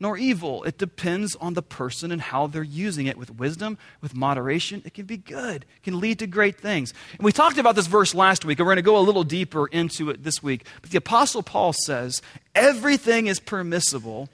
nor 0.00 0.16
evil. 0.16 0.64
It 0.64 0.78
depends 0.78 1.36
on 1.36 1.52
the 1.52 1.60
person 1.60 2.12
and 2.12 2.22
how 2.22 2.46
they're 2.46 2.62
using 2.62 3.04
it 3.04 3.18
with 3.18 3.30
wisdom, 3.36 3.76
with 4.00 4.16
moderation. 4.16 4.80
It 4.86 4.94
can 4.94 5.04
be 5.04 5.18
good, 5.18 5.66
it 5.76 5.82
can 5.82 6.00
lead 6.00 6.20
to 6.20 6.26
great 6.26 6.58
things. 6.58 6.94
And 7.12 7.20
we 7.20 7.30
talked 7.30 7.58
about 7.58 7.76
this 7.76 7.88
verse 7.88 8.14
last 8.14 8.46
week, 8.46 8.58
and 8.58 8.64
we're 8.64 8.72
going 8.72 8.84
to 8.84 8.90
go 8.90 8.96
a 8.96 9.00
little 9.00 9.24
deeper 9.24 9.66
into 9.66 10.08
it 10.08 10.24
this 10.24 10.42
week. 10.42 10.66
But 10.80 10.90
the 10.90 10.96
Apostle 10.96 11.42
Paul 11.42 11.74
says, 11.74 12.22
Everything 12.54 13.26
is 13.26 13.38
permissible, 13.38 14.30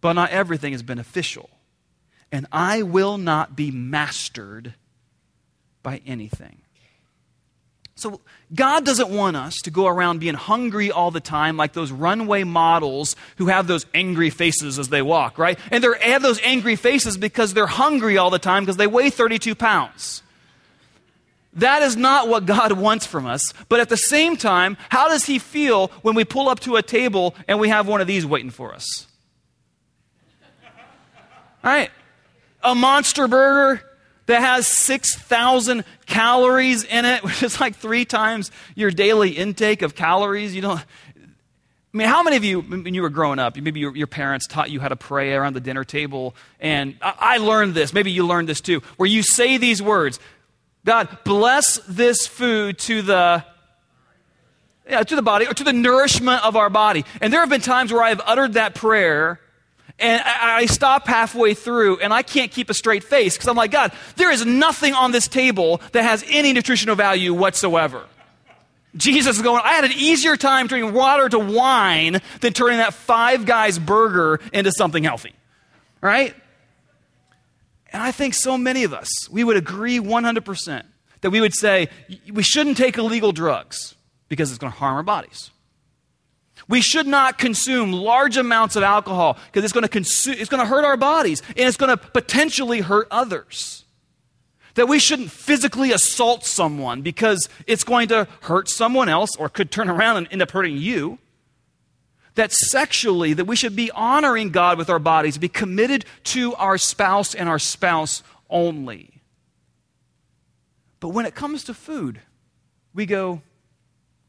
but 0.00 0.14
not 0.14 0.30
everything 0.30 0.72
is 0.72 0.82
beneficial. 0.82 1.50
And 2.32 2.46
I 2.50 2.80
will 2.80 3.18
not 3.18 3.54
be 3.54 3.70
mastered 3.70 4.72
by 5.82 6.00
anything. 6.06 6.61
So, 8.02 8.20
God 8.52 8.84
doesn't 8.84 9.10
want 9.10 9.36
us 9.36 9.58
to 9.62 9.70
go 9.70 9.86
around 9.86 10.18
being 10.18 10.34
hungry 10.34 10.90
all 10.90 11.12
the 11.12 11.20
time 11.20 11.56
like 11.56 11.72
those 11.72 11.92
runway 11.92 12.42
models 12.42 13.14
who 13.36 13.46
have 13.46 13.68
those 13.68 13.86
angry 13.94 14.28
faces 14.28 14.76
as 14.76 14.88
they 14.88 15.02
walk, 15.02 15.38
right? 15.38 15.56
And 15.70 15.84
they 15.84 16.10
have 16.10 16.20
those 16.20 16.40
angry 16.42 16.74
faces 16.74 17.16
because 17.16 17.54
they're 17.54 17.68
hungry 17.68 18.18
all 18.18 18.28
the 18.28 18.40
time 18.40 18.64
because 18.64 18.76
they 18.76 18.88
weigh 18.88 19.10
32 19.10 19.54
pounds. 19.54 20.24
That 21.52 21.82
is 21.82 21.96
not 21.96 22.26
what 22.26 22.44
God 22.44 22.72
wants 22.72 23.06
from 23.06 23.24
us. 23.24 23.54
But 23.68 23.78
at 23.78 23.88
the 23.88 23.96
same 23.96 24.36
time, 24.36 24.76
how 24.88 25.06
does 25.06 25.26
He 25.26 25.38
feel 25.38 25.86
when 26.02 26.16
we 26.16 26.24
pull 26.24 26.48
up 26.48 26.58
to 26.60 26.74
a 26.74 26.82
table 26.82 27.36
and 27.46 27.60
we 27.60 27.68
have 27.68 27.86
one 27.86 28.00
of 28.00 28.08
these 28.08 28.26
waiting 28.26 28.50
for 28.50 28.74
us? 28.74 29.06
All 31.62 31.70
right? 31.70 31.90
A 32.64 32.74
monster 32.74 33.28
burger 33.28 33.91
that 34.32 34.40
has 34.40 34.66
6,000 34.66 35.84
calories 36.06 36.84
in 36.84 37.04
it, 37.04 37.22
which 37.24 37.42
is 37.42 37.60
like 37.60 37.76
three 37.76 38.04
times 38.04 38.50
your 38.74 38.90
daily 38.90 39.30
intake 39.30 39.82
of 39.82 39.94
calories. 39.94 40.54
You 40.54 40.62
don't. 40.62 40.80
I 40.80 41.98
mean, 41.98 42.08
how 42.08 42.22
many 42.22 42.36
of 42.36 42.44
you, 42.44 42.62
when 42.62 42.94
you 42.94 43.02
were 43.02 43.10
growing 43.10 43.38
up, 43.38 43.54
maybe 43.54 43.78
your, 43.78 43.94
your 43.94 44.06
parents 44.06 44.46
taught 44.46 44.70
you 44.70 44.80
how 44.80 44.88
to 44.88 44.96
pray 44.96 45.34
around 45.34 45.52
the 45.52 45.60
dinner 45.60 45.84
table? 45.84 46.34
And 46.58 46.96
I, 47.02 47.14
I 47.18 47.36
learned 47.36 47.74
this. 47.74 47.92
Maybe 47.92 48.10
you 48.10 48.26
learned 48.26 48.48
this 48.48 48.62
too, 48.62 48.80
where 48.96 49.08
you 49.08 49.22
say 49.22 49.58
these 49.58 49.82
words 49.82 50.18
God, 50.84 51.18
bless 51.24 51.78
this 51.86 52.26
food 52.26 52.78
to 52.80 53.02
the 53.02 53.44
yeah, 54.88 55.02
to 55.02 55.14
the 55.14 55.22
body 55.22 55.46
or 55.46 55.52
to 55.52 55.64
the 55.64 55.72
nourishment 55.72 56.44
of 56.44 56.56
our 56.56 56.70
body. 56.70 57.04
And 57.20 57.32
there 57.32 57.40
have 57.40 57.50
been 57.50 57.60
times 57.60 57.92
where 57.92 58.02
I 58.02 58.08
have 58.08 58.22
uttered 58.24 58.54
that 58.54 58.74
prayer 58.74 59.38
and 59.98 60.22
I, 60.24 60.66
stop 60.66 61.06
halfway 61.06 61.54
through 61.54 61.98
and 61.98 62.12
I 62.12 62.22
can't 62.22 62.50
keep 62.50 62.70
a 62.70 62.74
straight 62.74 63.04
face 63.04 63.36
because 63.36 63.48
I'm 63.48 63.56
like, 63.56 63.70
God, 63.70 63.92
there 64.16 64.30
is 64.30 64.44
nothing 64.44 64.94
on 64.94 65.12
this 65.12 65.28
table 65.28 65.80
that 65.92 66.02
has 66.02 66.24
any 66.28 66.52
nutritional 66.52 66.96
value 66.96 67.32
whatsoever. 67.32 68.06
Jesus 68.96 69.36
is 69.36 69.42
going, 69.42 69.62
I 69.64 69.72
had 69.72 69.84
an 69.84 69.92
easier 69.92 70.36
time 70.36 70.68
turning 70.68 70.92
water 70.92 71.28
to 71.28 71.38
wine 71.38 72.20
than 72.40 72.52
turning 72.52 72.78
that 72.78 72.94
five 72.94 73.46
guys 73.46 73.78
burger 73.78 74.40
into 74.52 74.72
something 74.72 75.04
healthy. 75.04 75.32
Right? 76.00 76.34
And 77.92 78.02
I 78.02 78.10
think 78.10 78.34
so 78.34 78.58
many 78.58 78.84
of 78.84 78.92
us, 78.92 79.28
we 79.30 79.44
would 79.44 79.56
agree 79.56 79.98
100% 79.98 80.82
that 81.20 81.30
we 81.30 81.40
would 81.40 81.54
say 81.54 81.88
we 82.32 82.42
shouldn't 82.42 82.76
take 82.76 82.98
illegal 82.98 83.32
drugs 83.32 83.94
because 84.28 84.50
it's 84.50 84.58
going 84.58 84.72
to 84.72 84.78
harm 84.78 84.96
our 84.96 85.02
bodies. 85.02 85.51
We 86.68 86.80
should 86.80 87.06
not 87.06 87.38
consume 87.38 87.92
large 87.92 88.36
amounts 88.36 88.76
of 88.76 88.82
alcohol 88.82 89.38
because 89.46 89.64
it's 89.64 89.72
going 89.72 89.82
to 89.82 89.88
consume, 89.88 90.36
it's 90.38 90.48
going 90.48 90.62
to 90.62 90.66
hurt 90.66 90.84
our 90.84 90.96
bodies 90.96 91.42
and 91.48 91.60
it's 91.60 91.76
going 91.76 91.90
to 91.90 91.96
potentially 91.96 92.80
hurt 92.80 93.08
others. 93.10 93.84
That 94.74 94.86
we 94.86 94.98
shouldn't 94.98 95.30
physically 95.30 95.92
assault 95.92 96.46
someone 96.46 97.02
because 97.02 97.48
it's 97.66 97.84
going 97.84 98.08
to 98.08 98.26
hurt 98.42 98.68
someone 98.68 99.08
else 99.08 99.36
or 99.36 99.48
could 99.48 99.70
turn 99.70 99.90
around 99.90 100.16
and 100.18 100.28
end 100.30 100.40
up 100.40 100.50
hurting 100.50 100.76
you. 100.76 101.18
that 102.34 102.52
sexually 102.52 103.34
that 103.34 103.44
we 103.44 103.56
should 103.56 103.76
be 103.76 103.90
honoring 103.90 104.50
God 104.50 104.78
with 104.78 104.88
our 104.88 104.98
bodies, 104.98 105.38
be 105.38 105.48
committed 105.48 106.04
to 106.24 106.54
our 106.54 106.78
spouse 106.78 107.34
and 107.34 107.48
our 107.48 107.58
spouse 107.58 108.22
only. 108.48 109.22
But 111.00 111.10
when 111.10 111.26
it 111.26 111.34
comes 111.34 111.64
to 111.64 111.74
food, 111.74 112.20
we 112.94 113.06
go, 113.06 113.42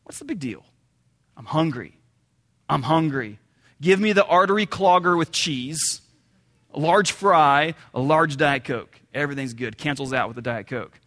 what's 0.04 0.20
the 0.20 0.26
big 0.26 0.40
deal? 0.40 0.66
I'm 1.38 1.46
hungry. 1.46 1.98
I'm 2.70 2.84
hungry. 2.84 3.40
Give 3.82 4.00
me 4.00 4.14
the 4.14 4.26
artery 4.26 4.66
clogger 4.66 5.18
with 5.18 5.32
cheese, 5.32 6.02
a 6.74 6.80
large 6.80 7.12
fry, 7.12 7.76
a 7.94 8.00
large 8.00 8.38
Diet 8.38 8.64
Coke. 8.64 9.00
Everything's 9.14 9.54
good. 9.54 9.78
Cancels 9.78 10.14
out 10.14 10.28
with 10.28 10.38
a 10.38 10.42
Diet 10.42 10.68
Coke. 10.68 11.00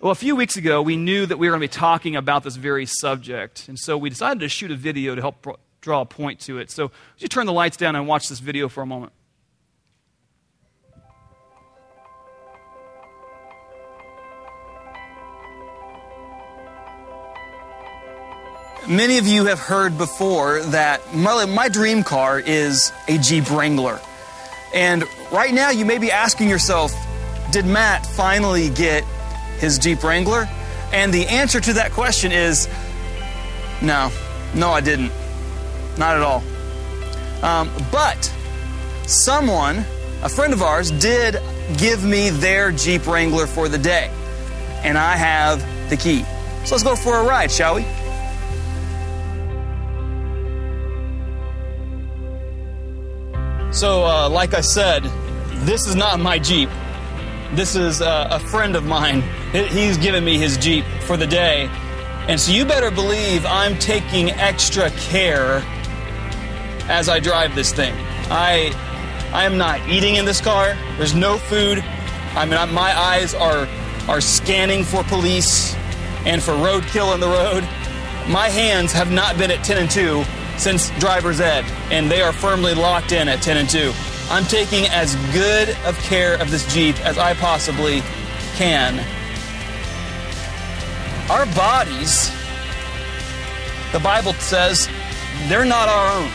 Well, 0.00 0.12
a 0.12 0.14
few 0.14 0.36
weeks 0.36 0.56
ago, 0.56 0.80
we 0.80 0.96
knew 0.96 1.26
that 1.26 1.38
we 1.38 1.48
were 1.48 1.52
going 1.52 1.68
to 1.68 1.74
be 1.74 1.78
talking 1.80 2.14
about 2.14 2.44
this 2.44 2.54
very 2.54 2.86
subject. 2.86 3.66
And 3.68 3.76
so 3.76 3.98
we 3.98 4.08
decided 4.10 4.38
to 4.40 4.48
shoot 4.48 4.70
a 4.70 4.76
video 4.76 5.16
to 5.16 5.20
help 5.20 5.44
draw 5.80 6.02
a 6.02 6.06
point 6.06 6.38
to 6.40 6.58
it. 6.58 6.70
So, 6.70 6.84
would 6.84 6.92
you 7.18 7.28
turn 7.28 7.46
the 7.46 7.52
lights 7.52 7.76
down 7.76 7.96
and 7.96 8.06
watch 8.06 8.28
this 8.28 8.38
video 8.38 8.68
for 8.68 8.82
a 8.82 8.86
moment? 8.86 9.12
Many 18.88 19.18
of 19.18 19.26
you 19.26 19.44
have 19.44 19.58
heard 19.58 19.98
before 19.98 20.60
that 20.60 21.14
my, 21.14 21.44
my, 21.44 21.68
dream 21.68 22.02
car 22.02 22.40
is 22.40 22.90
a 23.06 23.18
Jeep 23.18 23.50
Wrangler. 23.50 24.00
And 24.74 25.04
right 25.30 25.52
now, 25.52 25.68
you 25.68 25.84
may 25.84 25.98
be 25.98 26.10
asking 26.10 26.48
yourself, 26.48 26.94
did 27.50 27.66
Matt 27.66 28.06
finally 28.06 28.70
get 28.70 29.04
his 29.58 29.78
Jeep 29.78 30.02
Wrangler? 30.02 30.48
And 30.90 31.12
the 31.12 31.26
answer 31.26 31.60
to 31.60 31.74
that 31.74 31.92
question 31.92 32.32
is 32.32 32.66
no, 33.82 34.10
no, 34.54 34.70
I 34.70 34.80
didn't. 34.80 35.12
Not 35.98 36.16
at 36.16 36.22
all. 36.22 36.42
Um, 37.42 37.70
but 37.92 38.34
someone, 39.06 39.84
a 40.22 40.30
friend 40.30 40.54
of 40.54 40.62
ours, 40.62 40.90
did 40.92 41.36
give 41.76 42.04
me 42.04 42.30
their 42.30 42.72
Jeep 42.72 43.06
Wrangler 43.06 43.46
for 43.46 43.68
the 43.68 43.76
day. 43.76 44.10
And 44.82 44.96
I 44.96 45.14
have 45.14 45.60
the 45.90 45.96
key. 45.98 46.24
So 46.64 46.74
let's 46.74 46.84
go 46.84 46.96
for 46.96 47.18
a 47.18 47.24
ride, 47.24 47.50
shall 47.50 47.74
we? 47.74 47.84
So, 53.78 54.04
uh, 54.04 54.28
like 54.28 54.54
I 54.54 54.60
said, 54.60 55.04
this 55.64 55.86
is 55.86 55.94
not 55.94 56.18
my 56.18 56.40
Jeep. 56.40 56.68
This 57.52 57.76
is 57.76 58.02
uh, 58.02 58.26
a 58.28 58.40
friend 58.40 58.74
of 58.74 58.84
mine. 58.84 59.22
He's 59.52 59.96
given 59.96 60.24
me 60.24 60.36
his 60.36 60.56
Jeep 60.56 60.84
for 61.02 61.16
the 61.16 61.28
day. 61.28 61.68
And 62.26 62.40
so 62.40 62.50
you 62.50 62.64
better 62.64 62.90
believe 62.90 63.46
I'm 63.46 63.78
taking 63.78 64.32
extra 64.32 64.90
care 64.90 65.62
as 66.88 67.08
I 67.08 67.20
drive 67.20 67.54
this 67.54 67.72
thing. 67.72 67.94
I, 68.30 68.72
I 69.32 69.44
am 69.44 69.56
not 69.56 69.88
eating 69.88 70.16
in 70.16 70.24
this 70.24 70.40
car. 70.40 70.76
There's 70.96 71.14
no 71.14 71.38
food. 71.38 71.78
I 72.34 72.46
mean, 72.46 72.74
my 72.74 72.98
eyes 72.98 73.32
are, 73.32 73.68
are 74.08 74.20
scanning 74.20 74.82
for 74.82 75.04
police 75.04 75.76
and 76.26 76.42
for 76.42 76.50
roadkill 76.50 77.14
in 77.14 77.20
the 77.20 77.28
road. 77.28 77.62
My 78.28 78.48
hands 78.48 78.90
have 78.90 79.12
not 79.12 79.38
been 79.38 79.52
at 79.52 79.64
10 79.64 79.78
and 79.78 79.88
2 79.88 80.24
since 80.58 80.90
driver's 80.98 81.40
ed, 81.40 81.64
and 81.90 82.10
they 82.10 82.20
are 82.20 82.32
firmly 82.32 82.74
locked 82.74 83.12
in 83.12 83.28
at 83.28 83.40
10 83.40 83.56
and 83.56 83.70
2. 83.70 83.92
I'm 84.30 84.44
taking 84.44 84.86
as 84.86 85.14
good 85.32 85.70
of 85.86 85.96
care 86.00 86.34
of 86.40 86.50
this 86.50 86.70
Jeep 86.74 86.98
as 87.06 87.16
I 87.16 87.34
possibly 87.34 88.02
can. 88.56 88.98
Our 91.30 91.46
bodies, 91.54 92.30
the 93.92 94.00
Bible 94.00 94.32
says, 94.34 94.88
they're 95.46 95.64
not 95.64 95.88
our 95.88 96.20
own. 96.20 96.30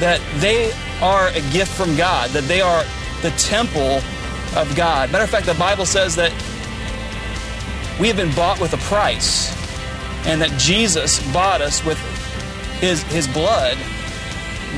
That 0.00 0.20
they 0.38 0.72
are 1.00 1.28
a 1.28 1.40
gift 1.52 1.70
from 1.72 1.96
God, 1.96 2.30
that 2.30 2.44
they 2.44 2.60
are 2.60 2.84
the 3.22 3.30
temple 3.38 4.00
of 4.56 4.74
God. 4.76 5.12
Matter 5.12 5.24
of 5.24 5.30
fact, 5.30 5.46
the 5.46 5.54
Bible 5.54 5.86
says 5.86 6.16
that 6.16 6.32
we 8.00 8.08
have 8.08 8.16
been 8.16 8.34
bought 8.34 8.60
with 8.60 8.72
a 8.74 8.78
price, 8.78 9.56
and 10.26 10.40
that 10.40 10.50
Jesus 10.58 11.20
bought 11.32 11.60
us 11.60 11.84
with 11.84 11.98
his, 12.82 13.02
his 13.04 13.28
blood, 13.28 13.78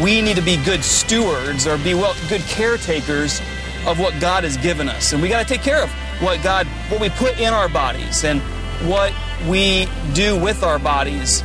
we 0.00 0.20
need 0.20 0.36
to 0.36 0.42
be 0.42 0.62
good 0.62 0.84
stewards 0.84 1.66
or 1.66 1.78
be 1.78 1.94
well, 1.94 2.14
good 2.28 2.42
caretakers 2.42 3.40
of 3.86 3.98
what 3.98 4.20
God 4.20 4.44
has 4.44 4.58
given 4.58 4.88
us. 4.88 5.12
And 5.12 5.22
we 5.22 5.28
got 5.28 5.40
to 5.40 5.48
take 5.48 5.62
care 5.62 5.82
of 5.82 5.90
what 6.20 6.42
God, 6.42 6.66
what 6.90 7.00
we 7.00 7.08
put 7.08 7.40
in 7.40 7.52
our 7.52 7.68
bodies 7.68 8.22
and 8.24 8.40
what 8.86 9.12
we 9.48 9.88
do 10.12 10.38
with 10.38 10.62
our 10.62 10.78
bodies 10.78 11.42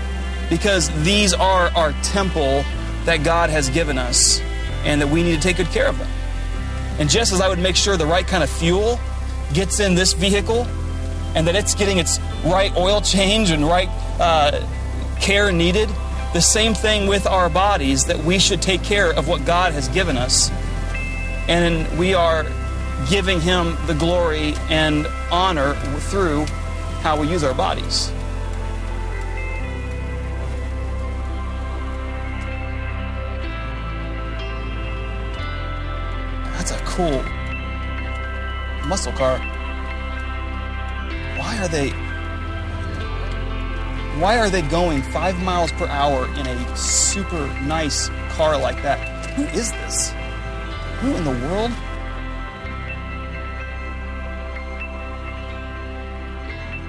because 0.50 0.90
these 1.04 1.34
are 1.34 1.70
our 1.76 1.94
temple 2.04 2.64
that 3.06 3.24
God 3.24 3.50
has 3.50 3.70
given 3.70 3.98
us 3.98 4.42
and 4.84 5.00
that 5.02 5.08
we 5.08 5.24
need 5.24 5.36
to 5.36 5.42
take 5.42 5.58
good 5.58 5.68
care 5.68 5.88
of 5.88 5.98
them. 5.98 6.10
And 7.00 7.10
just 7.10 7.32
as 7.32 7.40
I 7.40 7.48
would 7.48 7.60
make 7.60 7.78
sure 7.78 7.96
the 7.96 8.06
right 8.06 8.28
kind 8.28 8.44
of 8.44 8.50
fuel 8.50 9.00
gets 9.54 9.80
in 9.80 9.96
this 9.96 10.12
vehicle 10.12 10.68
and 11.36 11.48
that 11.48 11.56
it's 11.56 11.74
getting 11.74 12.00
its 12.00 12.20
right 12.44 12.76
oil 12.76 13.00
change 13.16 13.52
and 13.52 13.66
right 13.66 13.88
uh, 14.20 14.62
care 15.22 15.52
needed, 15.54 15.90
the 16.34 16.42
same 16.42 16.74
thing 16.74 17.08
with 17.08 17.26
our 17.26 17.50
bodies, 17.50 18.06
that 18.06 18.18
we 18.20 18.38
should 18.40 18.62
take 18.62 18.84
care 18.84 19.12
of 19.14 19.28
what 19.28 19.46
God 19.46 19.74
has 19.74 19.88
given 19.90 20.18
us. 20.18 20.52
And 21.48 21.98
we 21.98 22.14
are 22.14 22.46
giving 23.10 23.42
Him 23.42 23.76
the 23.88 23.96
glory 23.96 24.54
and 24.70 25.08
honor 25.32 25.74
through 26.10 26.46
how 27.02 27.20
we 27.20 27.28
use 27.28 27.44
our 27.44 27.56
bodies. 27.56 28.12
That's 36.58 36.72
a 36.72 36.78
cool 36.86 37.24
muscle 38.88 39.14
car. 39.14 39.40
Why 41.38 41.58
are 41.60 41.68
they 41.68 41.92
why 44.20 44.38
are 44.38 44.50
they 44.50 44.62
going 44.64 45.02
five 45.02 45.42
miles 45.44 45.72
per 45.72 45.88
hour 45.88 46.26
in 46.38 46.46
a 46.46 46.78
super 46.78 47.48
nice 47.62 48.10
car 48.30 48.58
like 48.58 48.82
that? 48.84 49.00
Who 49.32 49.44
is 49.58 49.72
this? 49.72 50.12
Who 51.00 51.16
in 51.16 51.24
the 51.24 51.32
world? 51.48 51.72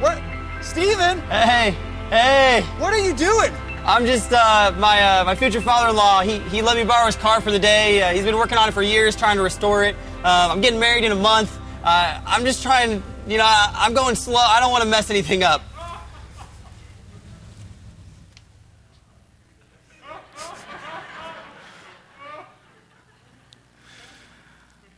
What? 0.00 0.20
Steven? 0.60 1.20
Hey, 1.28 1.76
hey. 2.08 2.62
What 2.78 2.92
are 2.92 2.98
you 2.98 3.14
doing? 3.14 3.52
I'm 3.84 4.04
just, 4.06 4.32
uh, 4.32 4.74
my, 4.78 5.00
uh, 5.00 5.24
my 5.24 5.36
future 5.36 5.60
father-in-law, 5.60 6.22
he, 6.22 6.40
he 6.50 6.62
let 6.62 6.76
me 6.76 6.84
borrow 6.84 7.06
his 7.06 7.16
car 7.16 7.40
for 7.40 7.52
the 7.52 7.58
day. 7.58 8.02
Uh, 8.02 8.12
he's 8.12 8.24
been 8.24 8.36
working 8.36 8.58
on 8.58 8.68
it 8.68 8.72
for 8.72 8.82
years, 8.82 9.14
trying 9.14 9.36
to 9.36 9.42
restore 9.42 9.84
it. 9.84 9.94
Uh, 10.24 10.48
I'm 10.50 10.60
getting 10.60 10.80
married 10.80 11.04
in 11.04 11.12
a 11.12 11.16
month. 11.16 11.56
Uh, 11.84 12.20
I'm 12.26 12.44
just 12.44 12.62
trying, 12.62 13.02
you 13.28 13.38
know, 13.38 13.44
I, 13.46 13.72
I'm 13.74 13.94
going 13.94 14.16
slow. 14.16 14.34
I 14.36 14.58
don't 14.58 14.72
want 14.72 14.82
to 14.82 14.90
mess 14.90 15.10
anything 15.10 15.44
up. 15.44 15.62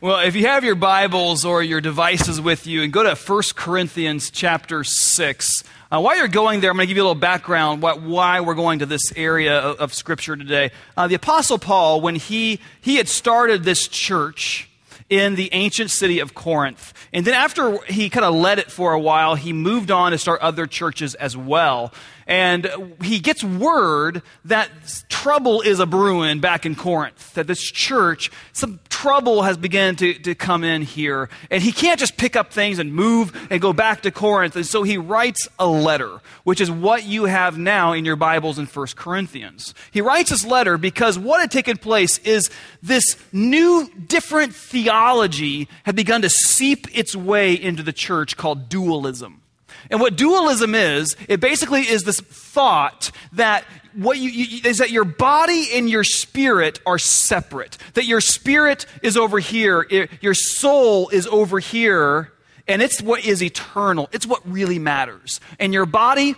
Well, 0.03 0.19
if 0.19 0.35
you 0.35 0.49
have 0.49 0.65
your 0.65 0.75
Bibles 0.75 1.45
or 1.45 1.63
your 1.63 1.81
devices 1.81 2.41
with 2.41 2.67
you, 2.67 2.83
and 2.83 2.93
go 2.93 3.05
to 3.05 3.15
1 3.15 3.43
Corinthians 3.55 4.33
chapter 4.33 4.83
6. 4.83 5.65
Uh, 5.93 6.01
while 6.01 6.17
you're 6.17 6.27
going 6.27 6.61
there, 6.61 6.73
I'm 6.73 6.77
going 6.77 6.89
to 6.89 6.89
give 6.89 6.97
you 6.97 7.05
a 7.05 7.07
little 7.07 7.15
background 7.15 7.83
what, 7.83 8.03
why 8.03 8.41
we're 8.41 8.57
going 8.57 8.81
to 8.81 8.87
this 8.87 9.13
area 9.15 9.61
of, 9.61 9.79
of 9.79 9.95
Scripture 9.95 10.35
today. 10.35 10.73
Uh, 10.97 11.07
the 11.07 11.15
Apostle 11.15 11.57
Paul, 11.57 12.01
when 12.01 12.17
he, 12.17 12.59
he 12.81 12.97
had 12.97 13.09
started 13.09 13.63
this 13.63 13.87
church, 13.87 14.69
in 15.13 15.35
the 15.35 15.51
ancient 15.53 15.91
city 15.91 16.21
of 16.21 16.33
Corinth. 16.33 16.95
And 17.13 17.27
then 17.27 17.35
after 17.35 17.83
he 17.83 18.09
kind 18.09 18.25
of 18.25 18.35
led 18.35 18.59
it 18.59 18.71
for 18.71 18.95
a 18.95 18.99
while, 18.99 19.35
he 19.35 19.53
moved 19.53 19.91
on 19.91 20.13
to 20.13 20.17
start 20.19 20.41
other 20.41 20.67
churches 20.67 21.15
as 21.17 21.37
well. 21.37 21.93
And 22.27 22.97
he 23.03 23.19
gets 23.19 23.45
word 23.45 24.23
that 24.47 24.71
trouble 25.11 25.61
is 25.61 25.81
a 25.81 25.87
brewing 25.87 26.41
back 26.41 26.65
in 26.65 26.75
Corinth, 26.75 27.35
that 27.35 27.47
this 27.47 27.61
church, 27.61 28.31
some 28.55 28.81
trouble 29.03 29.43
has 29.43 29.57
begun 29.57 29.97
to, 29.97 30.15
to 30.15 30.33
come 30.33 30.63
in 30.63 30.81
here. 30.81 31.29
And 31.51 31.61
he 31.61 31.73
can't 31.73 31.99
just 31.99 32.17
pick 32.17 32.37
up 32.37 32.53
things 32.53 32.79
and 32.79 32.95
move 32.95 33.49
and 33.51 33.61
go 33.61 33.73
back 33.73 34.03
to 34.03 34.13
Corinth. 34.13 34.55
And 34.55 34.65
so 34.65 34.85
he 34.85 34.97
writes 34.97 35.49
a 35.59 35.67
letter, 35.67 36.21
which 36.45 36.61
is 36.61 36.71
what 36.71 37.03
you 37.05 37.25
have 37.25 37.59
now 37.59 37.95
in 37.95 38.05
your 38.05 38.15
Bibles 38.15 38.61
in 38.61 38.67
1 38.67 38.87
Corinthians. 38.95 39.75
He 39.91 40.01
writes 40.01 40.31
this 40.31 40.45
letter 40.45 40.79
because 40.79 41.19
what 41.19 41.41
had 41.41 41.51
taken 41.51 41.79
place 41.79 42.19
is 42.19 42.49
this 42.81 43.17
new, 43.33 43.91
different 44.07 44.55
theology 44.55 45.69
had 45.83 45.97
begun 45.97 46.23
to 46.23 46.31
seep 46.31 46.87
its 46.97 47.17
way 47.17 47.55
into 47.55 47.83
the 47.83 47.93
church 47.93 48.37
called 48.37 48.69
dualism. 48.69 49.42
And 49.91 50.01
what 50.01 50.17
dualism 50.17 50.75
is, 50.75 51.17
it 51.29 51.41
basically 51.41 51.83
is 51.83 52.05
this 52.05 52.21
thought 52.21 53.11
that 53.33 53.65
what 53.95 54.19
you, 54.19 54.31
you, 54.31 54.61
is 54.69 54.79
that 54.79 54.91
your 54.91 55.05
body 55.05 55.69
and 55.75 55.89
your 55.89 56.05
spirit 56.05 56.81
are 56.87 56.99
separate. 56.99 57.77
That 57.95 58.07
your 58.07 58.21
spirit 58.21 58.87
is 59.03 59.17
over 59.17 59.39
here, 59.39 59.87
your 60.21 60.35
soul 60.35 61.09
is 61.11 61.27
over 61.27 61.59
here, 61.59 62.33
and 62.69 62.81
it's 62.81 63.03
what 63.03 63.25
is 63.25 63.43
eternal. 63.43 64.09
It's 64.13 64.27
what 64.27 64.41
really 64.51 64.79
matters. 64.79 65.41
And 65.59 65.75
your 65.75 65.87
body 65.87 66.37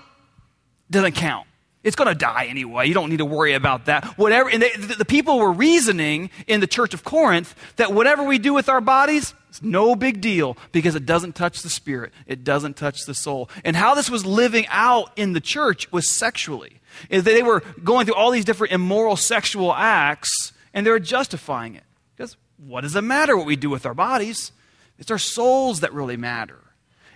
doesn't 0.90 1.14
count. 1.14 1.46
It's 1.82 1.96
going 1.96 2.08
to 2.08 2.14
die 2.14 2.46
anyway. 2.46 2.88
You 2.88 2.94
don't 2.94 3.10
need 3.10 3.18
to 3.18 3.26
worry 3.26 3.52
about 3.52 3.86
that. 3.86 4.04
Whatever. 4.16 4.48
And 4.48 4.62
they, 4.62 4.70
the, 4.70 4.94
the 4.96 5.04
people 5.04 5.38
were 5.38 5.52
reasoning 5.52 6.30
in 6.46 6.60
the 6.60 6.66
church 6.66 6.94
of 6.94 7.04
Corinth 7.04 7.54
that 7.76 7.92
whatever 7.92 8.24
we 8.24 8.38
do 8.38 8.54
with 8.54 8.70
our 8.70 8.80
bodies, 8.80 9.34
it's 9.54 9.62
no 9.62 9.94
big 9.94 10.20
deal 10.20 10.56
because 10.72 10.96
it 10.96 11.06
doesn't 11.06 11.36
touch 11.36 11.62
the 11.62 11.70
spirit. 11.70 12.12
It 12.26 12.42
doesn't 12.42 12.76
touch 12.76 13.02
the 13.06 13.14
soul. 13.14 13.48
And 13.62 13.76
how 13.76 13.94
this 13.94 14.10
was 14.10 14.26
living 14.26 14.66
out 14.68 15.12
in 15.14 15.32
the 15.32 15.40
church 15.40 15.92
was 15.92 16.10
sexually. 16.10 16.80
They 17.08 17.40
were 17.40 17.62
going 17.84 18.04
through 18.04 18.16
all 18.16 18.32
these 18.32 18.44
different 18.44 18.72
immoral 18.72 19.14
sexual 19.14 19.72
acts 19.72 20.52
and 20.72 20.84
they 20.84 20.90
were 20.90 20.98
justifying 20.98 21.76
it. 21.76 21.84
Because 22.16 22.36
what 22.56 22.80
does 22.80 22.96
it 22.96 23.02
matter 23.02 23.36
what 23.36 23.46
we 23.46 23.54
do 23.54 23.70
with 23.70 23.86
our 23.86 23.94
bodies? 23.94 24.50
It's 24.98 25.12
our 25.12 25.18
souls 25.18 25.78
that 25.80 25.92
really 25.92 26.16
matter. 26.16 26.58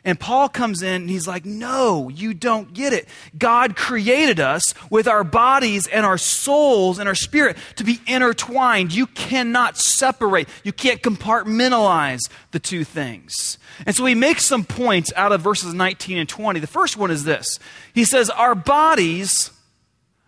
And 0.09 0.19
Paul 0.19 0.49
comes 0.49 0.83
in 0.83 1.03
and 1.03 1.11
he's 1.11 1.29
like, 1.29 1.45
No, 1.45 2.09
you 2.09 2.33
don't 2.33 2.73
get 2.73 2.95
it. 2.95 3.07
God 3.37 3.77
created 3.77 4.41
us 4.41 4.73
with 4.89 5.07
our 5.07 5.23
bodies 5.23 5.87
and 5.87 6.07
our 6.07 6.17
souls 6.17 6.99
and 6.99 7.07
our 7.07 7.15
spirit 7.15 7.59
to 7.77 7.85
be 7.85 8.01
intertwined. 8.07 8.95
You 8.95 9.07
cannot 9.07 9.77
separate, 9.77 10.49
you 10.65 10.73
can't 10.73 11.03
compartmentalize 11.03 12.21
the 12.53 12.59
two 12.59 12.85
things. 12.85 13.59
And 13.85 13.95
so 13.95 14.07
he 14.07 14.15
makes 14.15 14.47
some 14.47 14.65
points 14.65 15.13
out 15.15 15.31
of 15.31 15.43
verses 15.43 15.75
19 15.75 16.17
and 16.17 16.27
20. 16.27 16.59
The 16.59 16.67
first 16.67 16.97
one 16.97 17.11
is 17.11 17.25
this 17.25 17.59
He 17.93 18.07
says, 18.07 18.31
Our 18.31 18.55
bodies, 18.55 19.51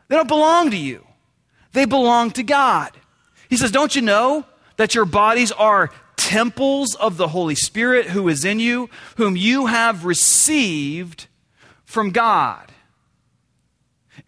they 0.08 0.16
don't 0.16 0.28
belong 0.28 0.72
to 0.72 0.76
you, 0.76 1.06
they 1.72 1.86
belong 1.86 2.32
to 2.32 2.42
God. 2.42 2.90
He 3.48 3.56
says, 3.56 3.70
Don't 3.70 3.96
you 3.96 4.02
know 4.02 4.44
that 4.76 4.94
your 4.94 5.06
bodies 5.06 5.52
are 5.52 5.90
temples 6.20 6.94
of 6.96 7.16
the 7.16 7.28
Holy 7.28 7.54
Spirit 7.54 8.06
who 8.06 8.28
is 8.28 8.44
in 8.44 8.60
you, 8.60 8.90
whom 9.16 9.36
you 9.36 9.66
have 9.66 10.04
received 10.04 11.26
from 11.84 12.10
God. 12.10 12.70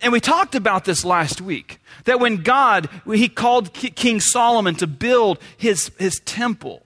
And 0.00 0.12
we 0.12 0.18
talked 0.18 0.54
about 0.54 0.84
this 0.84 1.04
last 1.04 1.40
week 1.40 1.78
that 2.04 2.18
when 2.18 2.42
God, 2.42 2.88
he 3.06 3.28
called 3.28 3.74
King 3.74 4.20
Solomon 4.20 4.74
to 4.76 4.86
build 4.86 5.38
his, 5.58 5.90
his 5.98 6.20
temple, 6.24 6.82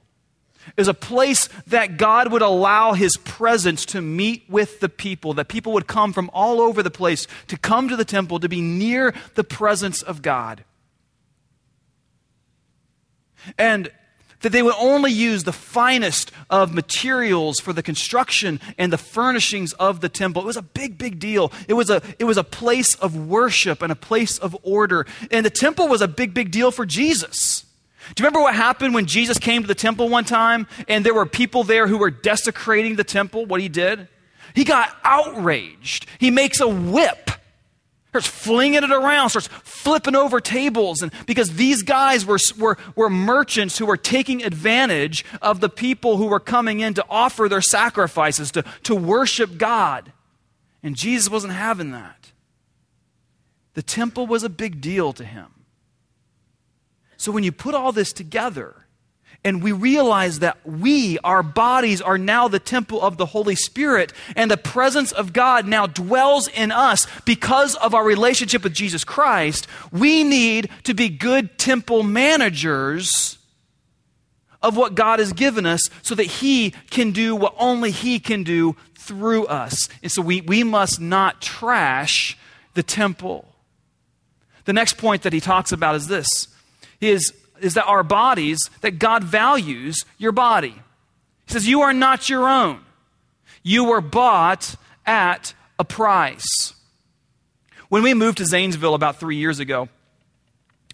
is 0.77 0.89
a 0.89 0.95
place 0.95 1.49
that 1.69 1.97
God 1.97 2.33
would 2.33 2.43
allow 2.43 2.93
his 2.93 3.17
presence 3.17 3.87
to 3.87 4.03
meet 4.03 4.45
with 4.49 4.81
the 4.81 4.89
people, 4.89 5.33
that 5.35 5.47
people 5.47 5.73
would 5.73 5.87
come 5.87 6.13
from 6.13 6.29
all 6.35 6.61
over 6.61 6.83
the 6.83 6.91
place 6.91 7.29
to 7.47 7.57
come 7.57 7.89
to 7.89 7.97
the 7.97 8.05
temple 8.05 8.41
to 8.41 8.49
be 8.49 8.61
near 8.61 9.15
the 9.37 9.45
presence 9.45 10.03
of 10.03 10.21
God. 10.21 10.65
And 13.57 13.91
that 14.47 14.53
they 14.53 14.63
would 14.63 14.77
only 14.79 15.11
use 15.11 15.43
the 15.43 15.53
finest 15.53 16.31
of 16.51 16.73
materials 16.73 17.59
for 17.59 17.73
the 17.73 17.83
construction 17.83 18.61
and 18.79 18.93
the 18.93 18.97
furnishings 18.97 19.73
of 19.73 20.01
the 20.01 20.09
temple. 20.09 20.41
It 20.43 20.47
was 20.47 20.57
a 20.57 20.63
big, 20.63 20.97
big 20.97 21.19
deal. 21.19 21.51
It 21.67 21.73
was 21.73 21.91
a, 21.91 22.01
it 22.21 22.25
was 22.27 22.37
a 22.37 22.45
place 22.45 22.95
of 22.95 23.17
worship 23.17 23.83
and 23.83 23.91
a 23.91 23.97
place 23.97 24.39
of 24.39 24.57
order. 24.63 25.05
And 25.33 25.45
the 25.45 25.51
temple 25.51 25.89
was 25.89 26.01
a 26.01 26.07
big, 26.07 26.33
big 26.33 26.53
deal 26.53 26.71
for 26.71 26.87
Jesus. 26.87 27.65
Do 28.15 28.23
you 28.23 28.25
remember 28.25 28.41
what 28.41 28.55
happened 28.55 28.95
when 28.95 29.07
Jesus 29.07 29.37
came 29.37 29.63
to 29.63 29.67
the 29.67 29.75
temple 29.75 30.09
one 30.09 30.25
time 30.25 30.69
and 30.87 31.05
there 31.05 31.13
were 31.13 31.27
people 31.27 31.65
there 31.65 31.89
who 31.89 31.99
were 31.99 32.13
desecrating 32.13 32.95
the 32.95 33.03
temple? 33.03 33.47
What 33.47 33.61
he 33.61 33.69
did? 33.69 34.07
He 34.55 34.63
got 34.63 34.97
outraged. 35.03 36.07
He 36.21 36.31
makes 36.31 36.61
a 36.61 36.69
whip 36.69 37.33
starts 38.21 38.45
flinging 38.45 38.83
it 38.83 38.91
around, 38.91 39.31
starts 39.31 39.49
flipping 39.63 40.17
over 40.17 40.41
tables. 40.41 41.03
And 41.03 41.13
because 41.27 41.57
these 41.57 41.83
guys 41.83 42.25
were, 42.25 42.39
were, 42.59 42.79
were 42.95 43.11
merchants 43.11 43.79
who 43.79 43.87
were 43.87 43.97
taking 43.97 44.43
advantage 44.43 45.25
of 45.43 45.61
the 45.61 45.69
people 45.69 46.17
who 46.17 46.27
were 46.27 46.41
coming 46.41 46.81
in 46.81 46.95
to 46.95 47.05
offer 47.11 47.49
their 47.49 47.61
sacrifices, 47.61 48.51
to, 48.53 48.65
to 48.85 48.95
worship 48.95 49.59
God. 49.59 50.13
And 50.83 50.97
Jesus 50.97 51.31
wasn't 51.31 51.53
having 51.53 51.91
that. 51.91 52.33
The 53.75 53.83
temple 53.83 54.27
was 54.27 54.43
a 54.43 54.49
big 54.49 54.81
deal 54.81 55.13
to 55.13 55.25
him. 55.25 55.49
So 57.19 57.33
when 57.33 57.45
you 57.45 57.53
put 57.53 57.75
all 57.75 57.93
this 57.93 58.13
together, 58.13 58.86
and 59.45 59.63
we 59.63 59.73
realize 59.73 60.41
that 60.41 60.59
we, 60.65 61.19
our 61.21 61.43
bodies, 61.43 62.01
are 62.03 62.19
now 62.19 62.49
the 62.49 62.59
temple 62.59 63.01
of 63.01 63.17
the 63.17 63.27
Holy 63.27 63.55
Spirit, 63.55 64.13
and 64.35 64.51
the 64.51 64.57
presence 64.57 65.13
of 65.13 65.33
God 65.33 65.67
now 65.67 65.87
dwells 65.87 66.49
in 66.49 66.73
us 66.73 67.07
because 67.25 67.77
of 67.77 67.95
our 67.95 68.05
relationship 68.05 68.65
with 68.65 68.75
Jesus 68.75 69.05
Christ, 69.05 69.67
we 69.93 70.25
need 70.25 70.69
to 70.85 70.95
be 70.95 71.09
good 71.09 71.59
temple 71.59 72.03
managers 72.03 73.39
of 74.63 74.77
what 74.77 74.95
God 74.95 75.19
has 75.19 75.33
given 75.33 75.67
us 75.67 75.89
so 76.03 76.15
that 76.15 76.25
He 76.25 76.71
can 76.91 77.13
do 77.13 77.37
what 77.37 77.55
only 77.59 77.91
He 77.91 78.19
can 78.19 78.43
do 78.43 78.75
through 78.99 79.47
us. 79.47 79.89
And 80.03 80.11
so 80.11 80.21
we, 80.23 80.41
we 80.41 80.65
must 80.65 81.01
not 81.01 81.41
trash 81.41 82.37
the 82.75 82.83
temple. 82.83 83.47
The 84.65 84.73
next 84.73 84.99
point 84.99 85.23
that 85.23 85.33
he 85.33 85.41
talks 85.41 85.73
about 85.73 85.95
is 85.95 86.09
this 86.09 86.49
is 87.01 87.33
is 87.61 87.75
that 87.75 87.87
our 87.87 88.03
bodies, 88.03 88.71
that 88.81 88.99
God 88.99 89.25
values 89.25 90.05
your 90.19 90.33
body. 90.33 90.75
He 91.47 91.53
says, 91.53 91.69
You 91.69 91.83
are 91.83 91.93
not 91.93 92.29
your 92.29 92.49
own. 92.49 92.81
You 93.63 93.85
were 93.85 94.01
bought 94.01 94.77
at 95.05 95.55
a 95.79 95.85
price. 95.85 96.75
When 97.89 98.03
we 98.03 98.15
moved 98.15 98.39
to 98.39 98.47
Zanesville 98.47 98.95
about 98.95 99.21
three 99.21 99.37
years 99.37 99.61
ago, 99.61 99.89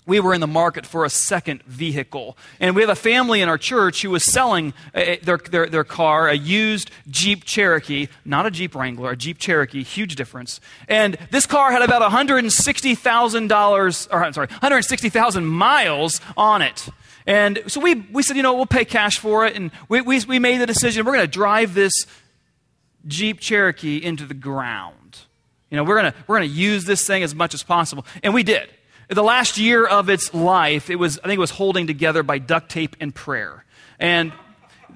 we 0.07 0.19
were 0.19 0.35
in 0.35 0.41
the 0.41 0.47
market 0.47 0.85
for 0.85 1.05
a 1.05 1.11
second 1.11 1.63
vehicle. 1.63 2.37
And 2.59 2.75
we 2.75 2.83
have 2.83 2.91
a 2.91 2.97
family 2.97 3.41
in 3.41 3.49
our 3.49 3.59
church 3.59 4.03
who 4.03 4.11
was 4.11 4.25
selling 4.25 4.75
a, 4.95 5.19
their, 5.19 5.39
their, 5.39 5.67
their, 5.67 5.85
car, 5.85 6.29
a 6.29 6.35
used 6.35 6.91
Jeep 7.09 7.45
Cherokee, 7.45 8.09
not 8.25 8.45
a 8.45 8.51
Jeep 8.51 8.75
Wrangler, 8.75 9.13
a 9.13 9.17
Jeep 9.17 9.39
Cherokee, 9.39 9.85
huge 9.85 10.17
difference. 10.17 10.61
And 10.89 11.17
this 11.31 11.47
car 11.47 11.71
had 11.71 11.83
about 11.83 12.03
$160,000, 12.11 14.09
or 14.11 14.25
I'm 14.25 14.33
sorry, 14.33 14.49
160,000 14.49 15.47
miles 15.47 16.21
on 16.37 16.63
it. 16.63 16.89
And 17.25 17.63
so 17.69 17.81
we, 17.81 17.95
we 17.95 18.25
said, 18.25 18.37
you 18.37 18.43
know, 18.43 18.55
we'll 18.55 18.67
pay 18.67 18.85
cash 18.85 19.19
for 19.19 19.47
it. 19.47 19.55
And 19.55 19.71
we, 19.89 20.01
we, 20.01 20.21
we 20.25 20.39
made 20.41 20.61
the 20.61 20.67
decision 20.67 21.07
we're 21.07 21.13
going 21.13 21.25
to 21.25 21.31
drive 21.31 21.75
this 21.75 22.07
Jeep 23.07 23.39
Cherokee 23.39 23.99
into 23.99 24.27
the 24.27 24.35
ground. 24.35 25.21
You 25.71 25.77
know, 25.77 25.85
we're 25.85 26.01
going 26.01 26.13
to 26.13 26.19
we're 26.27 26.39
going 26.39 26.51
to 26.51 26.55
use 26.55 26.85
this 26.85 27.07
thing 27.07 27.23
as 27.23 27.35
much 27.35 27.55
as 27.55 27.63
possible. 27.63 28.05
And 28.23 28.35
we 28.35 28.43
did. 28.43 28.69
The 29.09 29.23
last 29.23 29.59
year 29.59 29.87
of 29.87 30.09
its 30.09 30.33
life, 30.33 30.91
it 30.91 30.97
was, 30.97 31.19
I 31.19 31.23
think 31.23 31.37
it 31.37 31.41
was 31.41 31.51
holding 31.51 31.87
together 31.87 32.23
by 32.23 32.39
duct 32.39 32.71
tape 32.71 32.97
and 33.01 33.15
prayer. 33.15 33.65
And 33.99 34.33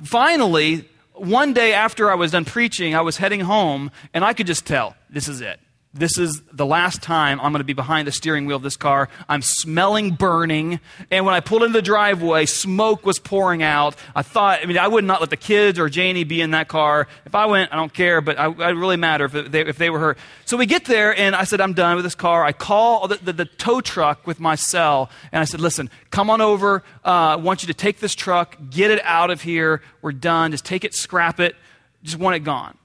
finally, 0.03 0.89
one 1.13 1.53
day 1.53 1.73
after 1.73 2.11
I 2.11 2.15
was 2.15 2.33
done 2.33 2.45
preaching, 2.45 2.95
I 2.95 3.01
was 3.01 3.17
heading 3.17 3.41
home, 3.41 3.91
and 4.15 4.25
I 4.25 4.33
could 4.33 4.47
just 4.47 4.67
tell 4.67 4.97
this 5.11 5.29
is 5.29 5.41
it. 5.41 5.61
This 5.97 6.19
is 6.19 6.43
the 6.53 6.67
last 6.67 7.03
time 7.03 7.41
I'm 7.41 7.53
going 7.53 7.61
to 7.61 7.65
be 7.65 7.73
behind 7.73 8.07
the 8.07 8.13
steering 8.13 8.45
wheel 8.45 8.57
of 8.57 8.63
this 8.63 8.77
car. 8.77 9.09
I'm 9.29 9.41
smelling 9.41 10.11
burning. 10.11 10.79
And 11.11 11.25
when 11.25 11.35
I 11.35 11.41
pulled 11.41 11.63
into 11.63 11.73
the 11.73 11.83
driveway, 11.83 12.45
smoke 12.45 13.07
was 13.07 13.19
pouring 13.19 13.63
out. 13.63 13.97
I 14.15 14.23
thought, 14.23 14.61
I 14.63 14.67
mean, 14.67 14.77
I 14.77 14.89
would 14.89 15.05
not 15.05 15.21
let 15.21 15.31
the 15.31 15.37
kids 15.39 15.79
or 15.79 15.89
Janie 15.89 16.25
be 16.25 16.43
in 16.43 16.51
that 16.51 16.69
car. 16.69 17.09
If 17.25 17.35
I 17.35 17.47
went, 17.47 17.73
I 17.73 17.77
don't 17.77 17.93
care, 17.93 18.21
but 18.21 18.39
I, 18.39 18.49
it 18.49 18.75
really 18.75 18.97
matter 18.97 19.25
if 19.25 19.33
they, 19.51 19.61
if 19.63 19.79
they 19.79 19.89
were 19.89 19.99
hurt. 19.99 20.19
So 20.45 20.59
we 20.59 20.67
get 20.67 20.85
there, 20.85 21.17
and 21.17 21.35
I 21.35 21.45
said, 21.45 21.61
I'm 21.61 21.73
done 21.73 21.97
with 21.97 22.05
this 22.05 22.15
car. 22.15 22.45
I 22.45 22.53
call 22.53 23.09
the, 23.09 23.17
the, 23.17 23.33
the 23.33 23.45
tow 23.47 23.81
truck 23.81 24.27
with 24.27 24.39
my 24.39 24.55
cell, 24.55 25.11
and 25.33 25.41
I 25.41 25.45
said, 25.45 25.61
listen, 25.61 25.89
come 26.11 26.29
on 26.29 26.43
over. 26.43 26.83
Uh, 27.05 27.09
I 27.09 27.37
want 27.37 27.63
you 27.63 27.69
to 27.69 27.75
take 27.75 28.01
this 28.01 28.15
truck, 28.15 28.57
get 28.71 28.91
it 28.91 29.01
out 29.05 29.31
of 29.31 29.41
here. 29.41 29.81
We're 30.03 30.13
done. 30.13 30.51
Just 30.51 30.67
take 30.67 30.85
it, 30.85 30.95
scrap 30.95 31.41
it. 31.41 31.57
Just 32.03 32.19
want 32.19 32.37
it 32.37 32.41
gone. 32.41 32.77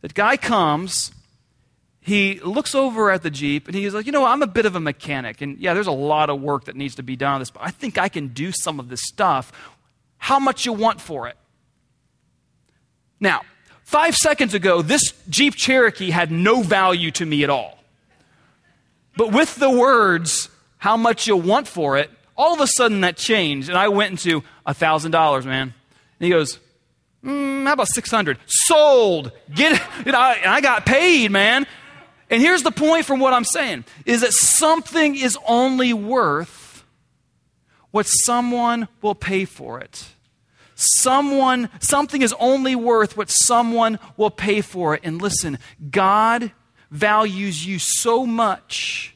The 0.00 0.08
guy 0.08 0.36
comes 0.36 1.12
he 2.04 2.40
looks 2.40 2.74
over 2.74 3.12
at 3.12 3.22
the 3.22 3.30
Jeep 3.30 3.68
and 3.68 3.76
he's 3.76 3.94
like, 3.94 4.06
you 4.06 4.12
know, 4.12 4.24
I'm 4.24 4.42
a 4.42 4.46
bit 4.48 4.66
of 4.66 4.74
a 4.74 4.80
mechanic. 4.80 5.40
And 5.40 5.56
yeah, 5.58 5.72
there's 5.72 5.86
a 5.86 5.92
lot 5.92 6.30
of 6.30 6.40
work 6.40 6.64
that 6.64 6.74
needs 6.74 6.96
to 6.96 7.02
be 7.02 7.14
done 7.14 7.34
on 7.34 7.40
this, 7.40 7.50
but 7.50 7.62
I 7.62 7.70
think 7.70 7.96
I 7.96 8.08
can 8.08 8.28
do 8.28 8.50
some 8.50 8.80
of 8.80 8.88
this 8.88 9.02
stuff. 9.04 9.52
How 10.18 10.40
much 10.40 10.66
you 10.66 10.72
want 10.72 11.00
for 11.00 11.28
it? 11.28 11.36
Now, 13.20 13.42
five 13.84 14.16
seconds 14.16 14.52
ago, 14.52 14.82
this 14.82 15.14
Jeep 15.28 15.54
Cherokee 15.54 16.10
had 16.10 16.32
no 16.32 16.62
value 16.62 17.12
to 17.12 17.24
me 17.24 17.44
at 17.44 17.50
all. 17.50 17.78
But 19.16 19.30
with 19.30 19.54
the 19.54 19.70
words, 19.70 20.48
how 20.78 20.96
much 20.96 21.28
you'll 21.28 21.40
want 21.40 21.68
for 21.68 21.98
it, 21.98 22.10
all 22.36 22.52
of 22.52 22.60
a 22.60 22.66
sudden 22.66 23.02
that 23.02 23.16
changed. 23.16 23.68
And 23.68 23.78
I 23.78 23.86
went 23.88 24.10
into 24.10 24.42
a 24.66 24.74
$1,000, 24.74 25.44
man. 25.44 25.62
And 25.62 25.72
he 26.18 26.30
goes, 26.30 26.58
mm, 27.22 27.64
how 27.64 27.74
about 27.74 27.86
600 27.86 28.38
Sold. 28.46 29.30
Get 29.54 29.74
it. 29.74 29.82
You 30.06 30.10
know, 30.10 30.18
and 30.18 30.50
I 30.50 30.60
got 30.60 30.84
paid, 30.84 31.30
man. 31.30 31.64
And 32.32 32.40
here's 32.40 32.62
the 32.62 32.72
point 32.72 33.04
from 33.04 33.20
what 33.20 33.34
I'm 33.34 33.44
saying 33.44 33.84
is 34.06 34.22
that 34.22 34.32
something 34.32 35.14
is 35.14 35.36
only 35.46 35.92
worth 35.92 36.82
what 37.90 38.06
someone 38.06 38.88
will 39.02 39.14
pay 39.14 39.44
for 39.44 39.80
it. 39.80 40.06
Someone, 40.74 41.68
something 41.78 42.22
is 42.22 42.34
only 42.40 42.74
worth 42.74 43.18
what 43.18 43.28
someone 43.28 43.98
will 44.16 44.30
pay 44.30 44.62
for 44.62 44.94
it. 44.94 45.02
And 45.04 45.20
listen, 45.20 45.58
God 45.90 46.52
values 46.90 47.66
you 47.66 47.78
so 47.78 48.24
much 48.24 49.14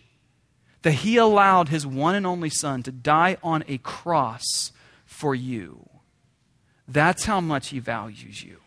that 0.83 0.93
He 0.93 1.17
allowed 1.17 1.71
His 1.71 1.87
one 1.87 2.15
and 2.15 2.27
only 2.27 2.51
Son 2.51 2.83
to 2.83 2.93
die 2.93 3.39
on 3.43 3.65
a 3.67 3.79
cross 3.79 4.73
for 5.07 5.35
you. 5.35 5.89
That's 6.87 7.25
how 7.25 7.41
much 7.41 7.69
He 7.69 7.79
values 7.79 8.45
you. 8.45 8.59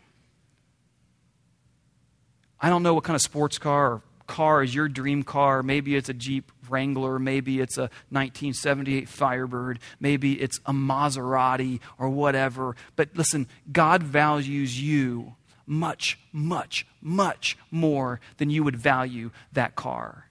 I 2.60 2.68
don't 2.68 2.82
know 2.82 2.94
what 2.94 3.04
kind 3.04 3.14
of 3.14 3.22
sports 3.22 3.56
car 3.56 3.92
or 3.92 4.02
car 4.30 4.62
is 4.62 4.72
your 4.72 4.88
dream 4.88 5.24
car. 5.24 5.60
Maybe 5.60 5.96
it's 5.96 6.08
a 6.08 6.14
Jeep 6.14 6.52
Wrangler. 6.68 7.18
Maybe 7.18 7.60
it's 7.60 7.76
a 7.76 7.90
1978 8.10 9.08
Firebird. 9.08 9.80
Maybe 9.98 10.40
it's 10.40 10.60
a 10.64 10.72
Maserati 10.72 11.80
or 11.98 12.08
whatever. 12.08 12.76
But 12.94 13.08
listen, 13.16 13.48
God 13.72 14.04
values 14.04 14.80
you 14.80 15.34
much, 15.66 16.16
much, 16.32 16.86
much 17.02 17.58
more 17.72 18.20
than 18.36 18.50
you 18.50 18.62
would 18.62 18.76
value 18.76 19.32
that 19.52 19.74
car. 19.74 20.26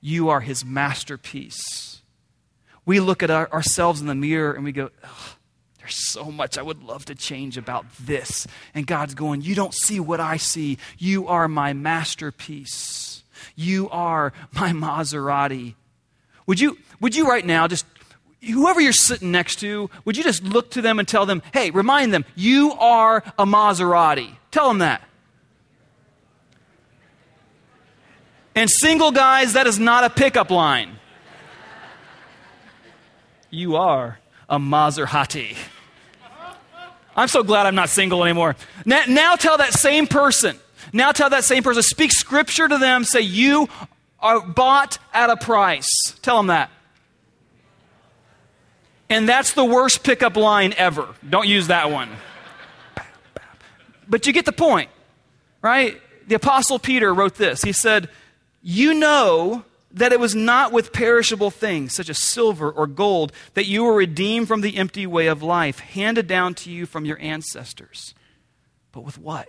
You 0.00 0.28
are 0.28 0.40
his 0.40 0.64
masterpiece. 0.64 2.02
We 2.84 2.98
look 2.98 3.22
at 3.22 3.30
our, 3.30 3.48
ourselves 3.52 4.00
in 4.00 4.08
the 4.08 4.16
mirror 4.16 4.52
and 4.52 4.64
we 4.64 4.72
go, 4.72 4.90
there's 5.90 6.08
so 6.08 6.30
much 6.30 6.56
I 6.56 6.62
would 6.62 6.84
love 6.84 7.04
to 7.06 7.16
change 7.16 7.58
about 7.58 7.84
this. 7.98 8.46
And 8.74 8.86
God's 8.86 9.14
going, 9.14 9.42
You 9.42 9.56
don't 9.56 9.74
see 9.74 9.98
what 9.98 10.20
I 10.20 10.36
see. 10.36 10.78
You 10.98 11.26
are 11.26 11.48
my 11.48 11.72
masterpiece. 11.72 13.24
You 13.56 13.90
are 13.90 14.32
my 14.52 14.70
Maserati. 14.70 15.74
Would 16.46 16.60
you, 16.60 16.78
would 17.00 17.16
you 17.16 17.28
right 17.28 17.44
now 17.44 17.66
just, 17.66 17.86
whoever 18.40 18.80
you're 18.80 18.92
sitting 18.92 19.32
next 19.32 19.56
to, 19.56 19.90
would 20.04 20.16
you 20.16 20.22
just 20.22 20.44
look 20.44 20.70
to 20.72 20.82
them 20.82 21.00
and 21.00 21.08
tell 21.08 21.26
them, 21.26 21.42
hey, 21.52 21.70
remind 21.70 22.14
them, 22.14 22.24
you 22.36 22.72
are 22.72 23.24
a 23.36 23.44
Maserati? 23.44 24.36
Tell 24.52 24.68
them 24.68 24.78
that. 24.78 25.02
And 28.54 28.70
single 28.70 29.10
guys, 29.10 29.54
that 29.54 29.66
is 29.66 29.78
not 29.78 30.04
a 30.04 30.10
pickup 30.10 30.50
line. 30.50 30.98
You 33.50 33.74
are 33.76 34.20
a 34.48 34.58
Maserati. 34.58 35.56
I'm 37.20 37.28
so 37.28 37.42
glad 37.42 37.66
I'm 37.66 37.74
not 37.74 37.90
single 37.90 38.24
anymore. 38.24 38.56
Now, 38.86 39.02
now, 39.06 39.36
tell 39.36 39.58
that 39.58 39.74
same 39.74 40.06
person, 40.06 40.58
now 40.92 41.12
tell 41.12 41.30
that 41.30 41.44
same 41.44 41.62
person, 41.62 41.82
speak 41.82 42.12
scripture 42.12 42.66
to 42.66 42.78
them, 42.78 43.04
say, 43.04 43.20
You 43.20 43.68
are 44.20 44.40
bought 44.40 44.98
at 45.12 45.28
a 45.28 45.36
price. 45.36 45.88
Tell 46.22 46.38
them 46.38 46.46
that. 46.46 46.70
And 49.10 49.28
that's 49.28 49.52
the 49.52 49.64
worst 49.64 50.02
pickup 50.02 50.36
line 50.36 50.72
ever. 50.78 51.08
Don't 51.28 51.46
use 51.46 51.66
that 51.66 51.90
one. 51.90 52.08
But 54.08 54.26
you 54.26 54.32
get 54.32 54.46
the 54.46 54.52
point, 54.52 54.88
right? 55.60 56.00
The 56.26 56.36
Apostle 56.36 56.78
Peter 56.78 57.12
wrote 57.12 57.34
this. 57.34 57.60
He 57.62 57.72
said, 57.72 58.08
You 58.62 58.94
know 58.94 59.64
that 59.92 60.12
it 60.12 60.20
was 60.20 60.34
not 60.34 60.72
with 60.72 60.92
perishable 60.92 61.50
things, 61.50 61.94
such 61.94 62.08
as 62.08 62.18
silver 62.18 62.70
or 62.70 62.86
gold, 62.86 63.32
that 63.54 63.66
you 63.66 63.84
were 63.84 63.94
redeemed 63.94 64.48
from 64.48 64.60
the 64.60 64.76
empty 64.76 65.06
way 65.06 65.26
of 65.26 65.42
life, 65.42 65.80
handed 65.80 66.26
down 66.26 66.54
to 66.54 66.70
you 66.70 66.86
from 66.86 67.04
your 67.04 67.18
ancestors. 67.20 68.14
But 68.92 69.02
with 69.02 69.18
what? 69.18 69.48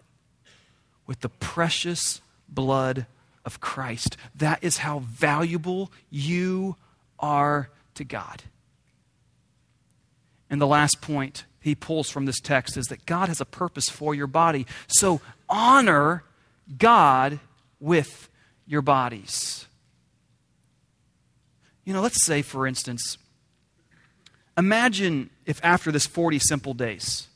With 1.05 1.21
the 1.21 1.29
precious 1.29 2.21
blood 2.49 3.05
of 3.45 3.59
Christ. 3.59 4.17
That 4.35 4.63
is 4.63 4.77
how 4.77 4.99
valuable 4.99 5.91
you 6.09 6.75
are 7.19 7.69
to 7.95 8.03
God. 8.03 8.43
And 10.49 10.59
the 10.59 10.67
last 10.67 11.01
point 11.01 11.45
he 11.59 11.75
pulls 11.75 12.09
from 12.09 12.25
this 12.25 12.39
text 12.39 12.75
is 12.75 12.87
that 12.87 13.05
God 13.05 13.29
has 13.29 13.39
a 13.39 13.45
purpose 13.45 13.89
for 13.89 14.13
your 14.13 14.27
body. 14.27 14.65
So 14.87 15.21
honor 15.47 16.23
God 16.77 17.39
with 17.79 18.29
your 18.65 18.81
bodies. 18.81 19.67
You 21.85 21.93
know, 21.93 22.01
let's 22.01 22.23
say, 22.23 22.41
for 22.41 22.67
instance, 22.67 23.17
imagine 24.57 25.29
if 25.45 25.59
after 25.63 25.91
this 25.91 26.05
40 26.05 26.39
simple 26.39 26.73
days, 26.73 27.27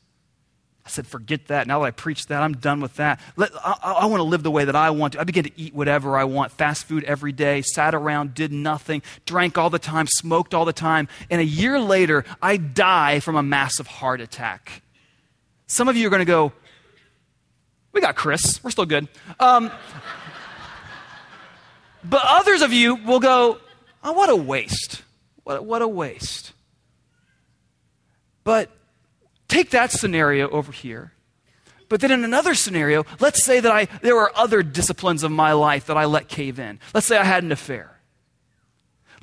I 0.86 0.90
said, 0.90 1.08
forget 1.08 1.48
that. 1.48 1.66
Now 1.66 1.80
that 1.80 1.86
I 1.86 1.92
preached 1.92 2.28
that, 2.28 2.44
I'm 2.44 2.54
done 2.54 2.80
with 2.80 2.98
that. 2.98 3.20
Let, 3.36 3.50
I, 3.56 3.98
I 4.02 4.06
want 4.06 4.20
to 4.20 4.24
live 4.26 4.44
the 4.44 4.52
way 4.52 4.66
that 4.66 4.76
I 4.76 4.92
want 4.92 5.14
to. 5.14 5.20
I 5.20 5.24
began 5.24 5.46
to 5.46 5.52
eat 5.60 5.74
whatever 5.74 6.16
I 6.16 6.26
want, 6.26 6.52
fast 6.52 6.86
food 6.86 7.04
every 7.06 7.32
day, 7.32 7.64
sat 7.64 7.96
around, 7.96 8.36
did 8.36 8.52
nothing, 8.52 9.02
drank 9.26 9.58
all 9.58 9.72
the 9.72 9.80
time, 9.80 10.06
smoked 10.06 10.54
all 10.54 10.64
the 10.64 10.74
time. 10.74 11.08
And 11.32 11.42
a 11.42 11.46
year 11.46 11.80
later, 11.80 12.24
I 12.40 12.58
die 12.58 13.20
from 13.20 13.36
a 13.36 13.42
massive 13.42 13.88
heart 13.88 14.22
attack. 14.22 14.84
Some 15.66 15.90
of 15.90 15.98
you 15.98 16.06
are 16.06 16.12
going 16.12 16.20
to 16.20 16.26
go, 16.26 16.54
we 17.92 18.00
got 18.00 18.16
Chris. 18.16 18.64
We're 18.64 18.70
still 18.70 18.86
good. 18.86 19.08
Um, 19.40 19.72
but 22.04 22.22
others 22.26 22.62
of 22.62 22.72
you 22.74 22.96
will 22.96 23.20
go, 23.20 23.58
Oh, 24.06 24.12
what 24.12 24.30
a 24.30 24.36
waste. 24.36 25.02
What, 25.44 25.66
what 25.66 25.82
a 25.82 25.88
waste. 25.88 26.54
But 28.44 28.70
take 29.48 29.72
that 29.72 29.92
scenario 29.92 30.48
over 30.50 30.72
here. 30.72 31.12
But 31.90 32.02
then 32.02 32.12
in 32.12 32.24
another 32.24 32.54
scenario, 32.54 33.04
let's 33.20 33.44
say 33.44 33.60
that 33.60 33.72
I, 33.72 33.86
there 34.04 34.16
were 34.16 34.32
other 34.36 34.62
disciplines 34.62 35.24
of 35.24 35.32
my 35.32 35.54
life 35.54 35.88
that 35.88 35.98
I 35.98 36.06
let 36.06 36.28
cave 36.28 36.60
in. 36.60 36.80
Let's 36.94 37.08
say 37.08 37.18
I 37.18 37.24
had 37.24 37.44
an 37.44 37.52
affair. 37.52 38.00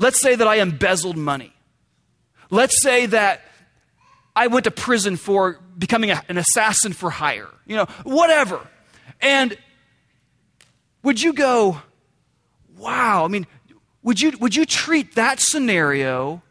Let's 0.00 0.20
say 0.20 0.34
that 0.34 0.48
I 0.48 0.56
embezzled 0.56 1.16
money. 1.16 1.52
Let's 2.50 2.82
say 2.82 3.06
that 3.06 3.40
I 4.34 4.48
went 4.48 4.64
to 4.64 4.72
prison 4.72 5.16
for 5.16 5.60
becoming 5.78 6.10
a, 6.10 6.22
an 6.28 6.38
assassin 6.38 6.92
for 6.92 7.10
hire. 7.10 7.48
You 7.66 7.76
know, 7.76 7.86
whatever. 8.02 8.60
And 9.20 9.56
would 11.04 11.22
you 11.22 11.34
go, 11.34 11.80
wow, 12.76 13.24
I 13.24 13.28
mean, 13.28 13.46
would 14.02 14.20
you, 14.20 14.32
would 14.38 14.56
you 14.56 14.64
treat 14.64 15.14
that 15.14 15.40
scenario, 15.40 16.42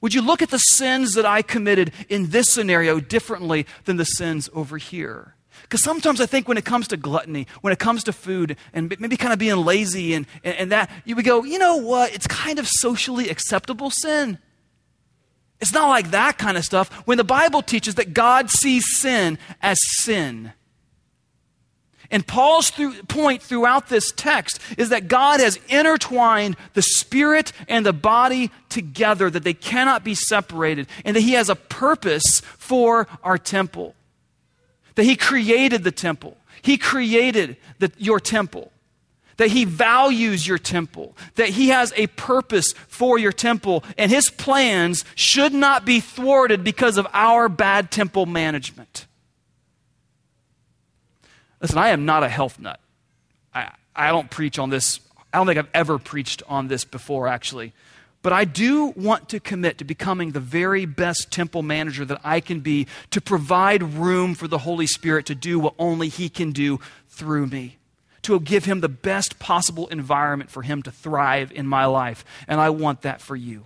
would 0.00 0.14
you 0.14 0.22
look 0.22 0.42
at 0.42 0.50
the 0.50 0.58
sins 0.58 1.14
that 1.14 1.26
I 1.26 1.42
committed 1.42 1.92
in 2.08 2.30
this 2.30 2.48
scenario 2.48 3.00
differently 3.00 3.66
than 3.84 3.96
the 3.96 4.04
sins 4.04 4.48
over 4.54 4.78
here? 4.78 5.34
Because 5.62 5.82
sometimes 5.82 6.20
I 6.20 6.26
think 6.26 6.48
when 6.48 6.56
it 6.56 6.64
comes 6.64 6.88
to 6.88 6.96
gluttony, 6.96 7.46
when 7.60 7.72
it 7.72 7.78
comes 7.78 8.04
to 8.04 8.12
food, 8.12 8.56
and 8.72 8.94
maybe 8.98 9.16
kind 9.16 9.32
of 9.32 9.38
being 9.38 9.56
lazy 9.56 10.14
and, 10.14 10.26
and, 10.42 10.56
and 10.56 10.72
that, 10.72 10.90
you 11.04 11.14
would 11.16 11.24
go, 11.24 11.44
you 11.44 11.58
know 11.58 11.76
what? 11.76 12.14
It's 12.14 12.26
kind 12.26 12.58
of 12.58 12.66
socially 12.66 13.28
acceptable 13.28 13.90
sin. 13.90 14.38
It's 15.60 15.72
not 15.72 15.88
like 15.88 16.10
that 16.12 16.38
kind 16.38 16.56
of 16.56 16.64
stuff. 16.64 16.90
When 17.06 17.18
the 17.18 17.24
Bible 17.24 17.60
teaches 17.60 17.96
that 17.96 18.14
God 18.14 18.50
sees 18.50 18.84
sin 18.96 19.38
as 19.60 19.78
sin, 19.98 20.52
and 22.10 22.26
Paul's 22.26 22.70
through, 22.70 23.02
point 23.04 23.40
throughout 23.40 23.88
this 23.88 24.10
text 24.10 24.58
is 24.76 24.88
that 24.88 25.06
God 25.06 25.38
has 25.40 25.60
intertwined 25.68 26.56
the 26.74 26.82
spirit 26.82 27.52
and 27.68 27.86
the 27.86 27.92
body 27.92 28.50
together, 28.68 29.30
that 29.30 29.44
they 29.44 29.54
cannot 29.54 30.02
be 30.02 30.14
separated, 30.14 30.88
and 31.04 31.14
that 31.14 31.20
He 31.20 31.32
has 31.32 31.48
a 31.48 31.54
purpose 31.54 32.40
for 32.40 33.06
our 33.22 33.38
temple. 33.38 33.94
That 34.96 35.04
He 35.04 35.14
created 35.14 35.84
the 35.84 35.92
temple, 35.92 36.36
He 36.62 36.76
created 36.76 37.56
the, 37.78 37.92
your 37.96 38.20
temple. 38.20 38.72
That 39.36 39.48
he 39.48 39.64
values 39.64 40.46
your 40.46 40.58
temple, 40.58 41.16
that 41.36 41.48
he 41.48 41.70
has 41.70 41.94
a 41.96 42.08
purpose 42.08 42.74
for 42.88 43.18
your 43.18 43.32
temple, 43.32 43.82
and 43.96 44.10
his 44.10 44.28
plans 44.28 45.02
should 45.14 45.54
not 45.54 45.86
be 45.86 46.00
thwarted 46.00 46.62
because 46.62 46.98
of 46.98 47.06
our 47.14 47.48
bad 47.48 47.90
temple 47.90 48.26
management. 48.26 49.06
Listen, 51.60 51.78
I 51.78 51.90
am 51.90 52.04
not 52.04 52.22
a 52.22 52.28
health 52.28 52.58
nut. 52.58 52.80
I, 53.54 53.70
I 53.94 54.08
don't 54.08 54.30
preach 54.30 54.58
on 54.58 54.70
this. 54.70 55.00
I 55.32 55.38
don't 55.38 55.46
think 55.46 55.58
I've 55.58 55.68
ever 55.74 55.98
preached 55.98 56.42
on 56.48 56.68
this 56.68 56.84
before, 56.84 57.28
actually. 57.28 57.72
But 58.22 58.32
I 58.32 58.44
do 58.44 58.86
want 58.88 59.30
to 59.30 59.40
commit 59.40 59.78
to 59.78 59.84
becoming 59.84 60.32
the 60.32 60.40
very 60.40 60.84
best 60.84 61.30
temple 61.30 61.62
manager 61.62 62.04
that 62.04 62.20
I 62.22 62.40
can 62.40 62.60
be 62.60 62.86
to 63.10 63.20
provide 63.20 63.82
room 63.82 64.34
for 64.34 64.46
the 64.46 64.58
Holy 64.58 64.86
Spirit 64.86 65.26
to 65.26 65.34
do 65.34 65.58
what 65.58 65.74
only 65.78 66.08
He 66.08 66.28
can 66.28 66.52
do 66.52 66.80
through 67.08 67.46
me, 67.46 67.78
to 68.22 68.38
give 68.40 68.66
Him 68.66 68.80
the 68.80 68.90
best 68.90 69.38
possible 69.38 69.86
environment 69.88 70.50
for 70.50 70.62
Him 70.62 70.82
to 70.82 70.90
thrive 70.90 71.50
in 71.52 71.66
my 71.66 71.86
life. 71.86 72.24
And 72.46 72.60
I 72.60 72.70
want 72.70 73.02
that 73.02 73.22
for 73.22 73.36
you. 73.36 73.64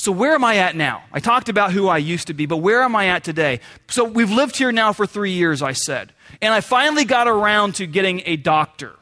So, 0.00 0.12
where 0.12 0.32
am 0.32 0.44
I 0.44 0.58
at 0.58 0.76
now? 0.76 1.02
I 1.12 1.18
talked 1.18 1.48
about 1.48 1.72
who 1.72 1.88
I 1.88 1.98
used 1.98 2.28
to 2.28 2.34
be, 2.34 2.46
but 2.46 2.58
where 2.58 2.82
am 2.82 2.94
I 2.94 3.08
at 3.08 3.24
today? 3.24 3.58
So, 3.88 4.04
we've 4.04 4.30
lived 4.30 4.56
here 4.56 4.70
now 4.70 4.92
for 4.92 5.06
three 5.06 5.32
years, 5.32 5.60
I 5.60 5.72
said. 5.72 6.12
And 6.40 6.54
I 6.54 6.60
finally 6.60 7.04
got 7.04 7.26
around 7.26 7.74
to 7.76 7.86
getting 7.86 8.22
a 8.24 8.36
doctor. 8.36 8.92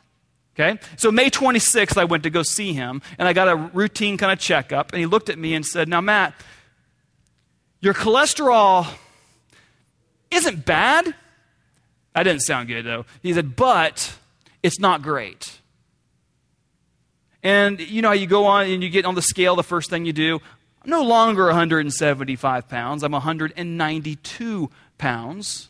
Okay? 0.58 0.80
So, 0.96 1.12
May 1.12 1.28
26th, 1.28 1.98
I 1.98 2.04
went 2.04 2.22
to 2.22 2.30
go 2.30 2.42
see 2.42 2.72
him, 2.72 3.02
and 3.18 3.28
I 3.28 3.34
got 3.34 3.46
a 3.46 3.56
routine 3.56 4.16
kind 4.16 4.32
of 4.32 4.38
checkup. 4.38 4.92
And 4.92 4.98
he 4.98 5.04
looked 5.04 5.28
at 5.28 5.38
me 5.38 5.52
and 5.52 5.66
said, 5.66 5.86
Now, 5.86 6.00
Matt, 6.00 6.32
your 7.80 7.92
cholesterol 7.92 8.86
isn't 10.30 10.64
bad. 10.64 11.14
That 12.14 12.22
didn't 12.22 12.40
sound 12.40 12.68
good, 12.68 12.86
though. 12.86 13.04
He 13.22 13.34
said, 13.34 13.54
But 13.54 14.16
it's 14.62 14.80
not 14.80 15.02
great. 15.02 15.60
And 17.42 17.78
you 17.78 18.02
know 18.02 18.08
how 18.08 18.14
you 18.14 18.26
go 18.26 18.46
on 18.46 18.66
and 18.66 18.82
you 18.82 18.88
get 18.88 19.04
on 19.04 19.14
the 19.14 19.22
scale, 19.22 19.54
the 19.54 19.62
first 19.62 19.88
thing 19.88 20.04
you 20.04 20.12
do, 20.12 20.40
I'm 20.86 20.90
no 20.90 21.02
longer 21.02 21.46
175 21.46 22.68
pounds, 22.68 23.02
I'm 23.02 23.10
192 23.10 24.70
pounds. 24.98 25.68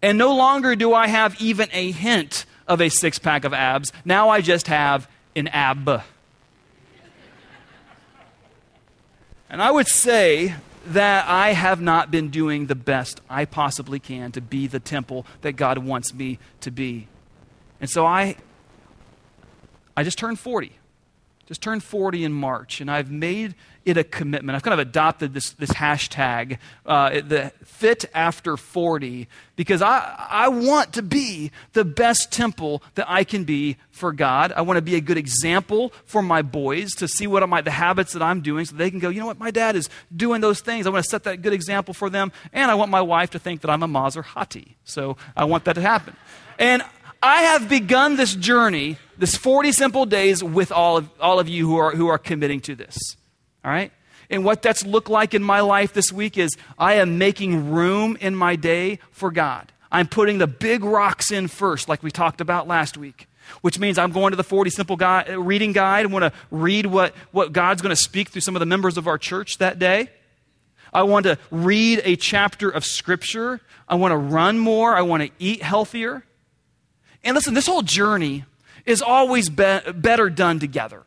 And 0.00 0.16
no 0.16 0.34
longer 0.34 0.74
do 0.74 0.94
I 0.94 1.08
have 1.08 1.38
even 1.42 1.68
a 1.72 1.90
hint 1.90 2.46
of 2.66 2.80
a 2.80 2.88
six 2.88 3.18
pack 3.18 3.44
of 3.44 3.52
abs. 3.52 3.92
Now 4.02 4.30
I 4.30 4.40
just 4.40 4.68
have 4.68 5.10
an 5.34 5.48
ab. 5.48 6.02
And 9.50 9.60
I 9.60 9.70
would 9.70 9.88
say 9.88 10.54
that 10.86 11.28
I 11.28 11.52
have 11.52 11.78
not 11.78 12.10
been 12.10 12.30
doing 12.30 12.66
the 12.66 12.74
best 12.74 13.20
I 13.28 13.44
possibly 13.44 13.98
can 13.98 14.32
to 14.32 14.40
be 14.40 14.66
the 14.66 14.80
temple 14.80 15.26
that 15.42 15.52
God 15.52 15.78
wants 15.78 16.14
me 16.14 16.38
to 16.60 16.70
be. 16.70 17.08
And 17.78 17.90
so 17.90 18.06
I, 18.06 18.36
I 19.94 20.02
just 20.02 20.16
turned 20.16 20.38
40. 20.38 20.75
Just 21.46 21.62
turned 21.62 21.84
40 21.84 22.24
in 22.24 22.32
March, 22.32 22.80
and 22.80 22.90
I've 22.90 23.10
made 23.10 23.54
it 23.84 23.96
a 23.96 24.02
commitment. 24.02 24.56
I've 24.56 24.64
kind 24.64 24.72
of 24.72 24.80
adopted 24.80 25.32
this, 25.32 25.50
this 25.50 25.70
hashtag, 25.70 26.58
uh, 26.84 27.20
the 27.20 27.52
fit 27.64 28.04
after 28.12 28.56
40, 28.56 29.28
because 29.54 29.80
I, 29.80 30.26
I 30.28 30.48
want 30.48 30.92
to 30.94 31.02
be 31.02 31.52
the 31.72 31.84
best 31.84 32.32
temple 32.32 32.82
that 32.96 33.08
I 33.08 33.22
can 33.22 33.44
be 33.44 33.76
for 33.92 34.12
God. 34.12 34.50
I 34.56 34.62
want 34.62 34.76
to 34.78 34.82
be 34.82 34.96
a 34.96 35.00
good 35.00 35.16
example 35.16 35.92
for 36.04 36.20
my 36.20 36.42
boys 36.42 36.90
to 36.96 37.06
see 37.06 37.28
what 37.28 37.44
are 37.44 37.62
the 37.62 37.70
habits 37.70 38.12
that 38.14 38.22
I'm 38.22 38.40
doing 38.40 38.64
so 38.64 38.74
they 38.74 38.90
can 38.90 38.98
go, 38.98 39.08
you 39.08 39.20
know 39.20 39.26
what, 39.26 39.38
my 39.38 39.52
dad 39.52 39.76
is 39.76 39.88
doing 40.14 40.40
those 40.40 40.60
things. 40.60 40.88
I 40.88 40.90
want 40.90 41.04
to 41.04 41.08
set 41.08 41.22
that 41.24 41.42
good 41.42 41.52
example 41.52 41.94
for 41.94 42.10
them. 42.10 42.32
And 42.52 42.72
I 42.72 42.74
want 42.74 42.90
my 42.90 43.00
wife 43.00 43.30
to 43.30 43.38
think 43.38 43.60
that 43.60 43.70
I'm 43.70 43.84
a 43.84 43.88
Maserati. 43.88 44.74
So 44.84 45.16
I 45.36 45.44
want 45.44 45.64
that 45.66 45.74
to 45.74 45.80
happen. 45.80 46.16
And 46.58 46.82
I 47.26 47.42
have 47.42 47.68
begun 47.68 48.14
this 48.14 48.36
journey, 48.36 48.98
this 49.18 49.34
40 49.34 49.72
simple 49.72 50.06
days, 50.06 50.44
with 50.44 50.70
all 50.70 50.96
of, 50.96 51.10
all 51.20 51.40
of 51.40 51.48
you 51.48 51.66
who 51.66 51.76
are, 51.76 51.90
who 51.90 52.06
are 52.06 52.18
committing 52.18 52.60
to 52.60 52.76
this. 52.76 53.16
All 53.64 53.72
right? 53.72 53.90
And 54.30 54.44
what 54.44 54.62
that's 54.62 54.86
looked 54.86 55.10
like 55.10 55.34
in 55.34 55.42
my 55.42 55.58
life 55.58 55.92
this 55.92 56.12
week 56.12 56.38
is 56.38 56.56
I 56.78 56.94
am 56.94 57.18
making 57.18 57.72
room 57.72 58.16
in 58.20 58.36
my 58.36 58.54
day 58.54 59.00
for 59.10 59.32
God. 59.32 59.72
I'm 59.90 60.06
putting 60.06 60.38
the 60.38 60.46
big 60.46 60.84
rocks 60.84 61.32
in 61.32 61.48
first, 61.48 61.88
like 61.88 62.00
we 62.00 62.12
talked 62.12 62.40
about 62.40 62.68
last 62.68 62.96
week, 62.96 63.28
which 63.60 63.80
means 63.80 63.98
I'm 63.98 64.12
going 64.12 64.30
to 64.30 64.36
the 64.36 64.44
40 64.44 64.70
Simple 64.70 64.94
guide, 64.94 65.28
Reading 65.28 65.72
Guide. 65.72 66.06
I 66.06 66.08
want 66.08 66.22
to 66.22 66.32
read 66.52 66.86
what, 66.86 67.12
what 67.32 67.52
God's 67.52 67.82
going 67.82 67.94
to 67.94 68.00
speak 68.00 68.28
through 68.28 68.42
some 68.42 68.54
of 68.54 68.60
the 68.60 68.66
members 68.66 68.96
of 68.96 69.08
our 69.08 69.18
church 69.18 69.58
that 69.58 69.80
day. 69.80 70.10
I 70.92 71.02
want 71.02 71.24
to 71.24 71.38
read 71.50 72.02
a 72.04 72.14
chapter 72.14 72.70
of 72.70 72.84
Scripture. 72.84 73.60
I 73.88 73.96
want 73.96 74.12
to 74.12 74.16
run 74.16 74.60
more. 74.60 74.94
I 74.94 75.02
want 75.02 75.24
to 75.24 75.30
eat 75.40 75.60
healthier. 75.60 76.22
And 77.26 77.34
listen, 77.34 77.54
this 77.54 77.66
whole 77.66 77.82
journey 77.82 78.44
is 78.86 79.02
always 79.02 79.50
be- 79.50 79.80
better 79.94 80.30
done 80.30 80.60
together. 80.60 81.02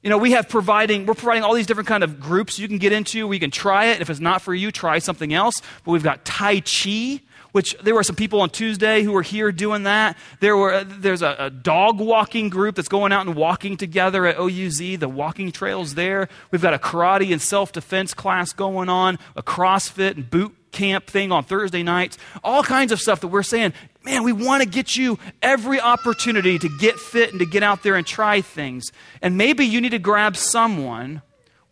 You 0.00 0.10
know, 0.10 0.18
we 0.18 0.30
have 0.30 0.48
providing, 0.48 1.06
we're 1.06 1.14
providing 1.14 1.42
all 1.42 1.54
these 1.54 1.66
different 1.66 1.88
kind 1.88 2.04
of 2.04 2.20
groups 2.20 2.58
you 2.58 2.68
can 2.68 2.78
get 2.78 2.92
into. 2.92 3.26
We 3.26 3.40
can 3.40 3.50
try 3.50 3.86
it. 3.86 4.00
If 4.00 4.10
it's 4.10 4.20
not 4.20 4.42
for 4.42 4.54
you, 4.54 4.70
try 4.70 5.00
something 5.00 5.34
else. 5.34 5.60
But 5.84 5.90
we've 5.90 6.04
got 6.04 6.24
Tai 6.24 6.60
Chi, 6.60 7.20
which 7.50 7.76
there 7.82 7.96
were 7.96 8.04
some 8.04 8.14
people 8.14 8.40
on 8.40 8.50
Tuesday 8.50 9.02
who 9.02 9.10
were 9.10 9.22
here 9.22 9.50
doing 9.50 9.82
that. 9.82 10.16
There 10.38 10.56
were, 10.56 10.84
there's 10.84 11.22
a, 11.22 11.34
a 11.40 11.50
dog 11.50 11.98
walking 11.98 12.48
group 12.48 12.76
that's 12.76 12.88
going 12.88 13.10
out 13.10 13.26
and 13.26 13.34
walking 13.34 13.76
together 13.76 14.24
at 14.24 14.38
OUZ, 14.38 15.00
the 15.00 15.08
walking 15.08 15.50
trails 15.50 15.96
there. 15.96 16.28
We've 16.52 16.62
got 16.62 16.74
a 16.74 16.78
karate 16.78 17.32
and 17.32 17.42
self 17.42 17.72
defense 17.72 18.14
class 18.14 18.52
going 18.52 18.88
on, 18.88 19.18
a 19.34 19.42
CrossFit 19.42 20.14
and 20.14 20.30
boot 20.30 20.54
camp 20.70 21.06
thing 21.06 21.32
on 21.32 21.42
Thursday 21.44 21.82
nights, 21.82 22.18
all 22.44 22.62
kinds 22.62 22.92
of 22.92 23.00
stuff 23.00 23.20
that 23.20 23.28
we're 23.28 23.42
saying, 23.42 23.72
man, 24.08 24.22
we 24.22 24.32
want 24.32 24.62
to 24.62 24.68
get 24.68 24.96
you 24.96 25.18
every 25.42 25.78
opportunity 25.78 26.58
to 26.58 26.68
get 26.78 26.98
fit 26.98 27.30
and 27.30 27.40
to 27.40 27.46
get 27.46 27.62
out 27.62 27.82
there 27.82 27.94
and 27.94 28.06
try 28.06 28.40
things. 28.40 28.90
And 29.20 29.36
maybe 29.36 29.66
you 29.66 29.82
need 29.82 29.90
to 29.90 29.98
grab 29.98 30.34
someone 30.34 31.20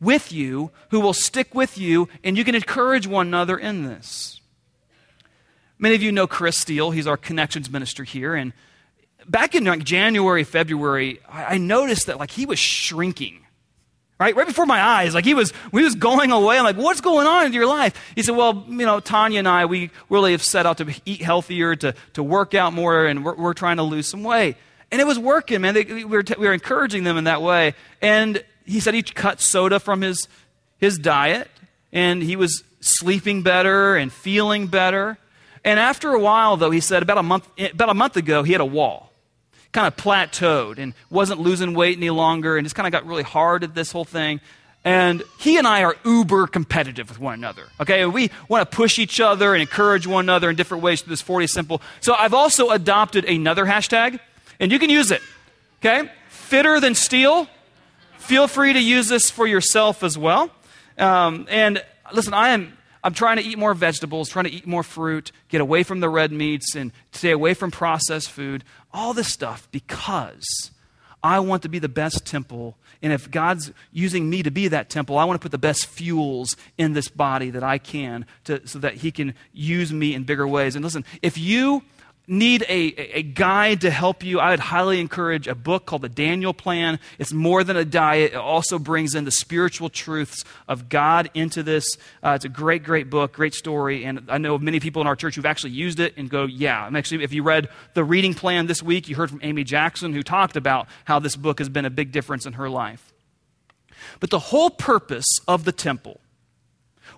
with 0.01 0.33
you 0.33 0.71
who 0.91 1.01
will 1.01 1.15
stick 1.15 1.55
with 1.55 1.79
you 1.79 2.11
and 2.23 2.37
you 2.37 2.45
can 2.45 2.55
encourage 2.55 3.07
one 3.07 3.29
another 3.29 3.57
in 3.57 3.85
this. 3.85 4.43
Many 5.79 5.95
of 5.95 6.03
you 6.03 6.13
know 6.13 6.27
Chris 6.27 6.59
Steele. 6.59 6.91
He's 6.91 7.07
our 7.07 7.17
connections 7.17 7.71
minister 7.71 8.05
here. 8.05 8.35
And 8.35 8.53
back 9.27 9.55
in 9.55 9.65
like 9.65 9.85
January, 9.85 10.45
February, 10.45 11.21
I 11.27 11.57
noticed 11.57 12.07
that 12.07 12.19
like 12.19 12.33
he 12.33 12.45
was 12.45 12.59
shrinking 12.59 13.46
right? 14.19 14.35
Right 14.35 14.47
before 14.47 14.67
my 14.67 14.83
eyes. 14.83 15.15
Like 15.15 15.25
he 15.25 15.35
was, 15.35 15.53
we 15.73 15.83
was 15.83 15.95
going 15.95 16.33
away. 16.33 16.59
I'm 16.59 16.65
like, 16.65 16.77
what's 16.77 17.01
going 17.01 17.27
on 17.27 17.47
in 17.47 17.53
your 17.53 17.67
life? 17.67 17.95
He 18.15 18.23
said, 18.23 18.37
well, 18.37 18.65
you 18.69 18.87
know, 18.87 19.01
Tanya 19.01 19.39
and 19.39 19.49
I, 19.49 19.67
we 19.67 19.91
really 20.09 20.33
have 20.33 20.43
set 20.43 20.67
out 20.67 20.79
to 20.79 20.93
eat 21.05 21.23
healthier, 21.23 21.77
to, 21.77 21.95
to 22.15 22.23
work 22.23 22.55
out 22.55 22.73
more, 22.73 23.07
and 23.07 23.25
we're, 23.25 23.35
we're 23.35 23.55
trying 23.55 23.77
to 23.77 23.83
lose 23.83 24.09
some 24.09 24.25
weight. 24.25 24.57
And 24.91 25.01
it 25.01 25.07
was 25.07 25.19
working, 25.19 25.61
man. 25.61 25.75
They, 25.75 25.85
we, 25.85 26.05
were 26.05 26.23
t- 26.23 26.37
we 26.39 26.47
were 26.47 26.55
encouraging 26.55 27.05
them 27.05 27.17
in 27.17 27.25
that 27.25 27.43
way. 27.43 27.75
And 28.01 28.43
he 28.65 28.81
said 28.81 28.95
he 28.95 29.03
cut 29.03 29.41
soda 29.41 29.81
from 29.81 30.01
his, 30.01 30.29
his 30.79 30.99
diet, 30.99 31.51
and 31.93 32.23
he 32.23 32.37
was 32.37 32.63
sleeping 32.81 33.43
better 33.43 33.97
and 33.97 34.13
feeling 34.13 34.69
better. 34.69 35.19
And 35.65 35.81
after 35.81 36.13
a 36.13 36.21
while, 36.21 36.57
though, 36.57 36.71
he 36.71 36.81
said 36.81 37.03
about 37.03 37.19
a 37.19 37.23
month, 37.23 37.49
about 37.59 37.89
a 37.89 37.95
month 37.95 38.17
ago, 38.17 38.45
he 38.45 38.53
had 38.53 38.61
a 38.61 38.67
wall 38.67 39.06
kind 39.77 39.87
of 39.87 39.95
plateaued 39.95 40.79
and 40.79 40.95
wasn't 41.11 41.39
losing 41.39 41.75
weight 41.75 41.99
any 41.99 42.09
longer 42.09 42.57
and 42.57 42.65
just 42.65 42.75
kind 42.75 42.87
of 42.87 42.93
got 42.93 43.07
really 43.07 43.23
hard 43.23 43.63
at 43.63 43.75
this 43.75 43.93
whole 43.93 44.07
thing. 44.07 44.41
And 44.87 45.23
he 45.39 45.59
and 45.59 45.67
I 45.67 45.83
are 45.83 45.97
uber 46.03 46.47
competitive 46.47 47.11
with 47.11 47.21
one 47.21 47.35
another. 47.35 47.65
Okay, 47.79 48.07
we 48.07 48.31
want 48.49 48.69
to 48.71 48.75
push 48.75 48.99
each 48.99 49.21
other 49.21 49.53
and 49.53 49.61
encourage 49.61 50.07
one 50.07 50.25
another 50.25 50.49
in 50.49 50.57
different 50.57 50.83
ways 50.83 51.03
through 51.03 51.11
this 51.11 51.21
40 51.21 51.47
simple. 51.49 51.83
So 52.01 52.15
I've 52.15 52.33
also 52.33 52.71
adopted 52.71 53.27
another 53.27 53.67
hashtag, 53.67 54.19
and 54.59 54.73
you 54.73 54.79
can 54.79 54.89
use 54.89 55.11
it. 55.11 55.21
Okay, 55.81 56.11
fitter 56.29 56.81
than 56.81 56.95
steel. 56.95 57.47
Feel 58.17 58.49
free 58.49 58.73
to 58.73 58.81
use 58.81 59.09
this 59.09 59.29
for 59.29 59.47
yourself 59.47 60.03
as 60.03 60.17
well. 60.17 60.51
Um, 60.97 61.47
and 61.51 61.85
listen, 62.15 62.33
I 62.33 62.51
am 62.51 62.79
I'm 63.07 63.15
trying 63.15 63.37
to 63.37 63.45
eat 63.45 63.57
more 63.57 63.73
vegetables, 63.73 64.29
trying 64.29 64.47
to 64.47 64.51
eat 64.51 64.67
more 64.67 64.83
fruit, 64.83 65.31
get 65.49 65.61
away 65.61 65.85
from 65.85 66.01
the 66.01 66.09
red 66.09 66.33
meats, 66.33 66.75
and 66.75 66.91
stay 67.13 67.31
away 67.31 67.55
from 67.55 67.71
processed 67.71 68.29
food. 68.29 68.65
All 68.93 69.15
this 69.15 69.33
stuff 69.33 69.69
because 69.71 70.73
I 71.23 71.39
want 71.39 71.63
to 71.63 71.69
be 71.69 71.79
the 71.79 71.89
best 71.89 72.27
temple. 72.27 72.77
And 73.01 73.13
if 73.13 73.31
God's 73.31 73.71
using 73.93 74.29
me 74.29 74.43
to 74.43 74.51
be 74.51 74.67
that 74.67 74.91
temple, 74.91 75.19
I 75.19 75.25
want 75.25 75.41
to 75.41 75.45
put 75.45 75.53
the 75.53 75.57
best 75.57 75.87
fuels 75.87 76.57
in 76.79 76.95
this 76.95 77.07
body 77.07 77.51
that 77.51 77.63
I 77.63 77.79
can 77.79 78.27
to, 78.43 78.67
so 78.67 78.81
that 78.81 78.95
He 78.95 79.13
can 79.13 79.35
use 79.53 79.93
me 79.93 80.13
in 80.13 80.25
bigger 80.25 80.49
ways. 80.49 80.75
And 80.75 80.85
listen, 80.85 81.05
if 81.23 81.39
you 81.39 81.85
need 82.29 82.63
a, 82.63 83.19
a 83.19 83.23
guide 83.23 83.83
to 83.83 83.91
help 83.91 84.25
you, 84.25 84.41
I 84.41 84.51
would 84.51 84.61
highly 84.61 85.01
encourage 85.01 85.47
a 85.47 85.55
book 85.55 85.87
called 85.87 86.03
The 86.03 86.09
Daniel 86.09 86.53
Plan. 86.53 86.99
It's 87.19 87.33
more 87.33 87.63
than 87.63 87.77
a 87.77 87.85
diet, 87.85 88.33
it 88.33 88.37
also 88.37 88.79
brings 88.79 89.15
in 89.15 89.25
the 89.25 89.31
spiritual 89.31 89.89
truths 89.89 90.45
of 90.67 90.89
God 90.89 91.31
into 91.35 91.63
this. 91.63 91.87
Uh, 92.23 92.31
it's 92.31 92.45
a 92.45 92.49
great, 92.49 92.83
great 92.83 93.11
book, 93.11 93.33
great 93.33 93.55
story. 93.55 94.05
And 94.05 94.29
I 94.29 94.39
know 94.39 94.59
many 94.59 94.81
people 94.81 95.01
in 95.01 95.07
our 95.07 95.17
church 95.17 95.37
who've 95.37 95.47
actually 95.47 95.73
used 95.73 96.01
it 96.01 96.17
and 96.17 96.29
go, 96.29 96.45
yeah. 96.45 96.87
And 96.87 96.97
actually, 96.97 97.23
if 97.23 97.33
you 97.33 97.43
read 97.43 97.69
the 97.95 98.05
reading 98.05 98.35
plan 98.35 98.67
this 98.67 98.83
week, 98.83 99.09
you 99.09 99.15
heard 99.15 99.31
from 99.31 99.41
Amy 99.43 99.65
Jackson, 99.65 100.13
who 100.13 100.23
talked 100.23 100.57
about 100.57 100.89
how 101.05 101.19
this 101.19 101.37
book 101.37 101.59
has 101.59 101.69
been 101.69 101.85
a 101.85 101.91
big 101.91 102.11
difference 102.11 102.47
in 102.47 102.55
her 102.55 102.69
life. 102.69 103.13
But 104.21 104.31
the 104.31 104.39
whole 104.39 104.71
purpose 104.71 105.39
of 105.47 105.65
the 105.65 105.73
temple 105.73 106.21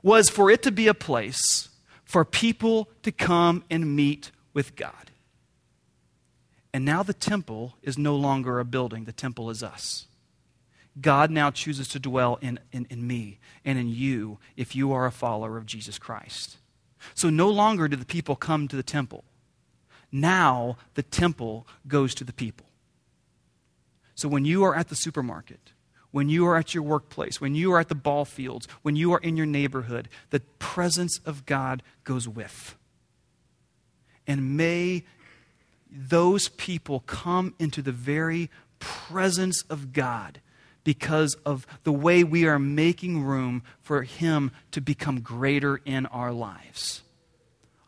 was 0.03 0.29
for 0.29 0.51
it 0.51 0.63
to 0.63 0.71
be 0.71 0.87
a 0.87 0.95
place 0.95 1.69
for 2.05 2.25
people 2.25 2.89
to 3.03 3.13
come 3.13 3.65
and 3.71 3.95
meet 3.95 4.31
with 4.59 4.75
God. 4.75 5.13
And 6.73 6.85
now 6.85 7.05
the 7.05 7.15
temple 7.15 7.77
is 7.81 7.97
no 7.97 8.17
longer 8.17 8.59
a 8.59 8.65
building, 8.65 9.05
the 9.05 9.13
temple 9.13 9.51
is 9.51 9.63
us. 9.63 10.09
God 11.01 11.31
now 11.31 11.53
chooses 11.53 11.87
to 11.91 12.01
dwell 12.01 12.41
in, 12.43 12.59
in, 12.73 12.85
in, 12.91 13.07
me 13.07 13.39
and 13.65 13.79
in 13.79 13.89
you 13.89 14.41
if 14.57 14.75
you 14.75 14.91
are 14.91 15.07
a 15.07 15.13
follower 15.13 15.59
of 15.59 15.65
Jesus 15.65 15.97
Christ. 15.97 16.57
So 17.15 17.31
no 17.31 17.49
longer 17.49 17.87
do 17.87 17.95
the 17.95 18.05
people 18.05 18.35
come 18.35 18.67
to 18.67 18.75
the 18.75 18.83
temple. 18.83 19.23
Now 20.11 20.77
the 20.95 21.05
temple 21.05 21.65
goes 21.87 22.13
to 22.17 22.25
the 22.25 22.33
people. 22.33 22.67
So 24.17 24.29
when 24.29 24.45
you 24.45 24.65
are 24.65 24.75
at 24.75 24.89
the 24.89 24.97
supermarket, 24.97 25.71
when 26.11 26.29
you 26.29 26.45
are 26.49 26.57
at 26.57 26.75
your 26.75 26.83
workplace, 26.83 27.41
when 27.41 27.55
you 27.55 27.73
are 27.75 27.79
at 27.79 27.89
the 27.89 27.95
ball 27.95 28.25
fields, 28.25 28.67
when 28.83 28.97
you 28.97 29.13
are 29.13 29.21
in 29.21 29.37
your 29.37 29.47
neighborhood, 29.47 30.09
the 30.31 30.41
presence 30.59 31.21
of 31.25 31.47
God 31.47 31.81
goes 32.03 32.27
with. 32.27 32.75
And 34.29 34.57
may 34.57 35.05
those 35.91 36.49
people 36.51 37.01
come 37.01 37.55
into 37.59 37.81
the 37.81 37.93
very 37.93 38.51
presence 38.79 39.65
of 39.71 39.93
God 39.93 40.41
because 40.85 41.35
of 41.45 41.67
the 41.85 41.93
way 41.93 42.23
we 42.23 42.47
are 42.47 42.59
making 42.59 43.23
room 43.25 43.63
for 43.81 44.03
Him 44.03 44.53
to 44.71 44.81
become 44.81 45.21
greater 45.21 45.81
in 45.85 46.07
our 46.07 46.33
lives. 46.33 47.03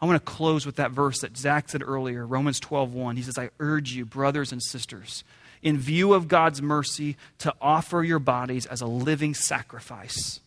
I 0.01 0.07
want 0.07 0.17
to 0.17 0.33
close 0.33 0.65
with 0.65 0.77
that 0.77 0.93
verse 0.93 1.21
that 1.21 1.37
Zach 1.37 1.69
said 1.69 1.83
earlier, 1.83 2.27
Romans 2.27 2.59
12 2.59 2.95
1. 2.95 3.17
He 3.17 3.23
says, 3.23 3.39
I 3.39 3.51
urge 3.61 3.93
you, 3.93 4.07
brothers 4.07 4.51
and 4.51 4.63
sisters, 4.63 5.25
in 5.63 5.77
view 5.77 6.15
of 6.15 6.27
God's 6.27 6.63
mercy, 6.63 7.17
to 7.39 7.55
offer 7.61 8.03
your 8.03 8.19
bodies 8.19 8.65
as 8.65 8.81
a 8.81 8.87
living 8.87 9.35
sacrifice, 9.35 10.41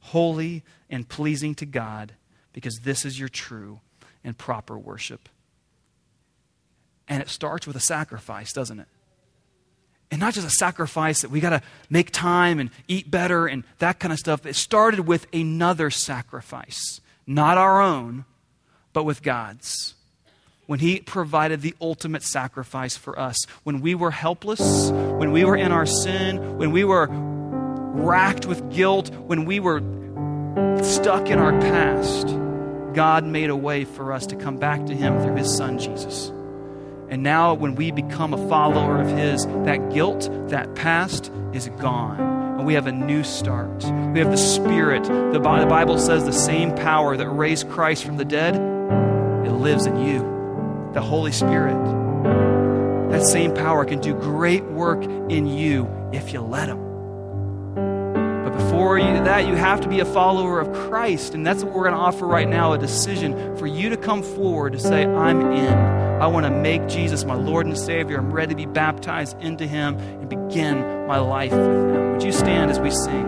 holy 0.00 0.64
and 0.90 1.08
pleasing 1.08 1.54
to 1.56 1.66
God, 1.66 2.14
because 2.52 2.80
this 2.82 3.04
is 3.04 3.20
your 3.20 3.28
true 3.28 3.80
and 4.26 4.36
proper 4.36 4.76
worship. 4.76 5.30
And 7.08 7.22
it 7.22 7.30
starts 7.30 7.66
with 7.66 7.76
a 7.76 7.80
sacrifice, 7.80 8.52
doesn't 8.52 8.80
it? 8.80 8.88
And 10.10 10.20
not 10.20 10.34
just 10.34 10.46
a 10.46 10.50
sacrifice 10.50 11.22
that 11.22 11.30
we 11.30 11.40
got 11.40 11.50
to 11.50 11.62
make 11.88 12.10
time 12.10 12.58
and 12.58 12.70
eat 12.88 13.10
better 13.10 13.46
and 13.46 13.64
that 13.78 13.98
kind 14.00 14.12
of 14.12 14.18
stuff. 14.18 14.44
It 14.44 14.56
started 14.56 15.00
with 15.00 15.26
another 15.32 15.90
sacrifice, 15.90 17.00
not 17.26 17.56
our 17.56 17.80
own, 17.80 18.24
but 18.92 19.04
with 19.04 19.22
God's. 19.22 19.94
When 20.66 20.80
He 20.80 21.00
provided 21.00 21.60
the 21.60 21.74
ultimate 21.80 22.24
sacrifice 22.24 22.96
for 22.96 23.18
us, 23.18 23.36
when 23.62 23.80
we 23.80 23.94
were 23.94 24.10
helpless, 24.10 24.90
when 24.90 25.30
we 25.30 25.44
were 25.44 25.56
in 25.56 25.70
our 25.70 25.86
sin, 25.86 26.58
when 26.58 26.72
we 26.72 26.82
were 26.82 27.06
racked 27.08 28.46
with 28.46 28.72
guilt, 28.72 29.10
when 29.14 29.44
we 29.44 29.60
were 29.60 29.80
stuck 30.82 31.30
in 31.30 31.38
our 31.38 31.52
past 31.60 32.45
God 32.96 33.26
made 33.26 33.50
a 33.50 33.56
way 33.56 33.84
for 33.84 34.10
us 34.10 34.26
to 34.28 34.36
come 34.36 34.56
back 34.56 34.86
to 34.86 34.94
Him 34.94 35.20
through 35.20 35.36
His 35.36 35.54
Son, 35.54 35.78
Jesus. 35.78 36.28
And 37.10 37.22
now, 37.22 37.52
when 37.52 37.74
we 37.74 37.90
become 37.90 38.32
a 38.32 38.48
follower 38.48 38.98
of 38.98 39.06
His, 39.08 39.44
that 39.44 39.90
guilt, 39.92 40.30
that 40.48 40.74
past 40.74 41.30
is 41.52 41.68
gone. 41.78 42.18
And 42.56 42.64
we 42.64 42.72
have 42.72 42.86
a 42.86 42.92
new 42.92 43.22
start. 43.22 43.84
We 44.14 44.18
have 44.20 44.30
the 44.30 44.38
Spirit. 44.38 45.04
The 45.04 45.38
Bible 45.38 45.98
says 45.98 46.24
the 46.24 46.32
same 46.32 46.74
power 46.74 47.18
that 47.18 47.28
raised 47.28 47.68
Christ 47.68 48.02
from 48.02 48.16
the 48.16 48.24
dead, 48.24 48.54
it 48.56 49.52
lives 49.52 49.84
in 49.84 50.00
you. 50.00 50.90
The 50.94 51.02
Holy 51.02 51.32
Spirit. 51.32 51.76
That 53.10 53.26
same 53.26 53.52
power 53.52 53.84
can 53.84 54.00
do 54.00 54.14
great 54.14 54.64
work 54.64 55.04
in 55.04 55.46
you 55.46 55.86
if 56.14 56.32
you 56.32 56.40
let 56.40 56.70
Him. 56.70 56.85
Before 58.58 58.98
you, 58.98 59.04
that, 59.04 59.46
you 59.46 59.54
have 59.54 59.80
to 59.82 59.88
be 59.88 60.00
a 60.00 60.04
follower 60.04 60.60
of 60.60 60.72
Christ. 60.88 61.34
And 61.34 61.46
that's 61.46 61.62
what 61.62 61.74
we're 61.74 61.84
going 61.84 61.94
to 61.94 62.00
offer 62.00 62.26
right 62.26 62.48
now 62.48 62.72
a 62.72 62.78
decision 62.78 63.56
for 63.56 63.66
you 63.66 63.90
to 63.90 63.96
come 63.96 64.22
forward 64.22 64.72
to 64.72 64.78
say, 64.78 65.04
I'm 65.04 65.52
in. 65.52 65.96
I 66.20 66.26
want 66.28 66.46
to 66.46 66.50
make 66.50 66.88
Jesus 66.88 67.24
my 67.24 67.34
Lord 67.34 67.66
and 67.66 67.76
Savior. 67.76 68.18
I'm 68.18 68.32
ready 68.32 68.54
to 68.54 68.56
be 68.56 68.64
baptized 68.64 69.38
into 69.40 69.66
Him 69.66 69.98
and 69.98 70.28
begin 70.28 71.06
my 71.06 71.18
life 71.18 71.52
with 71.52 71.60
Him. 71.60 72.12
Would 72.12 72.22
you 72.22 72.32
stand 72.32 72.70
as 72.70 72.80
we 72.80 72.90
sing? 72.90 73.26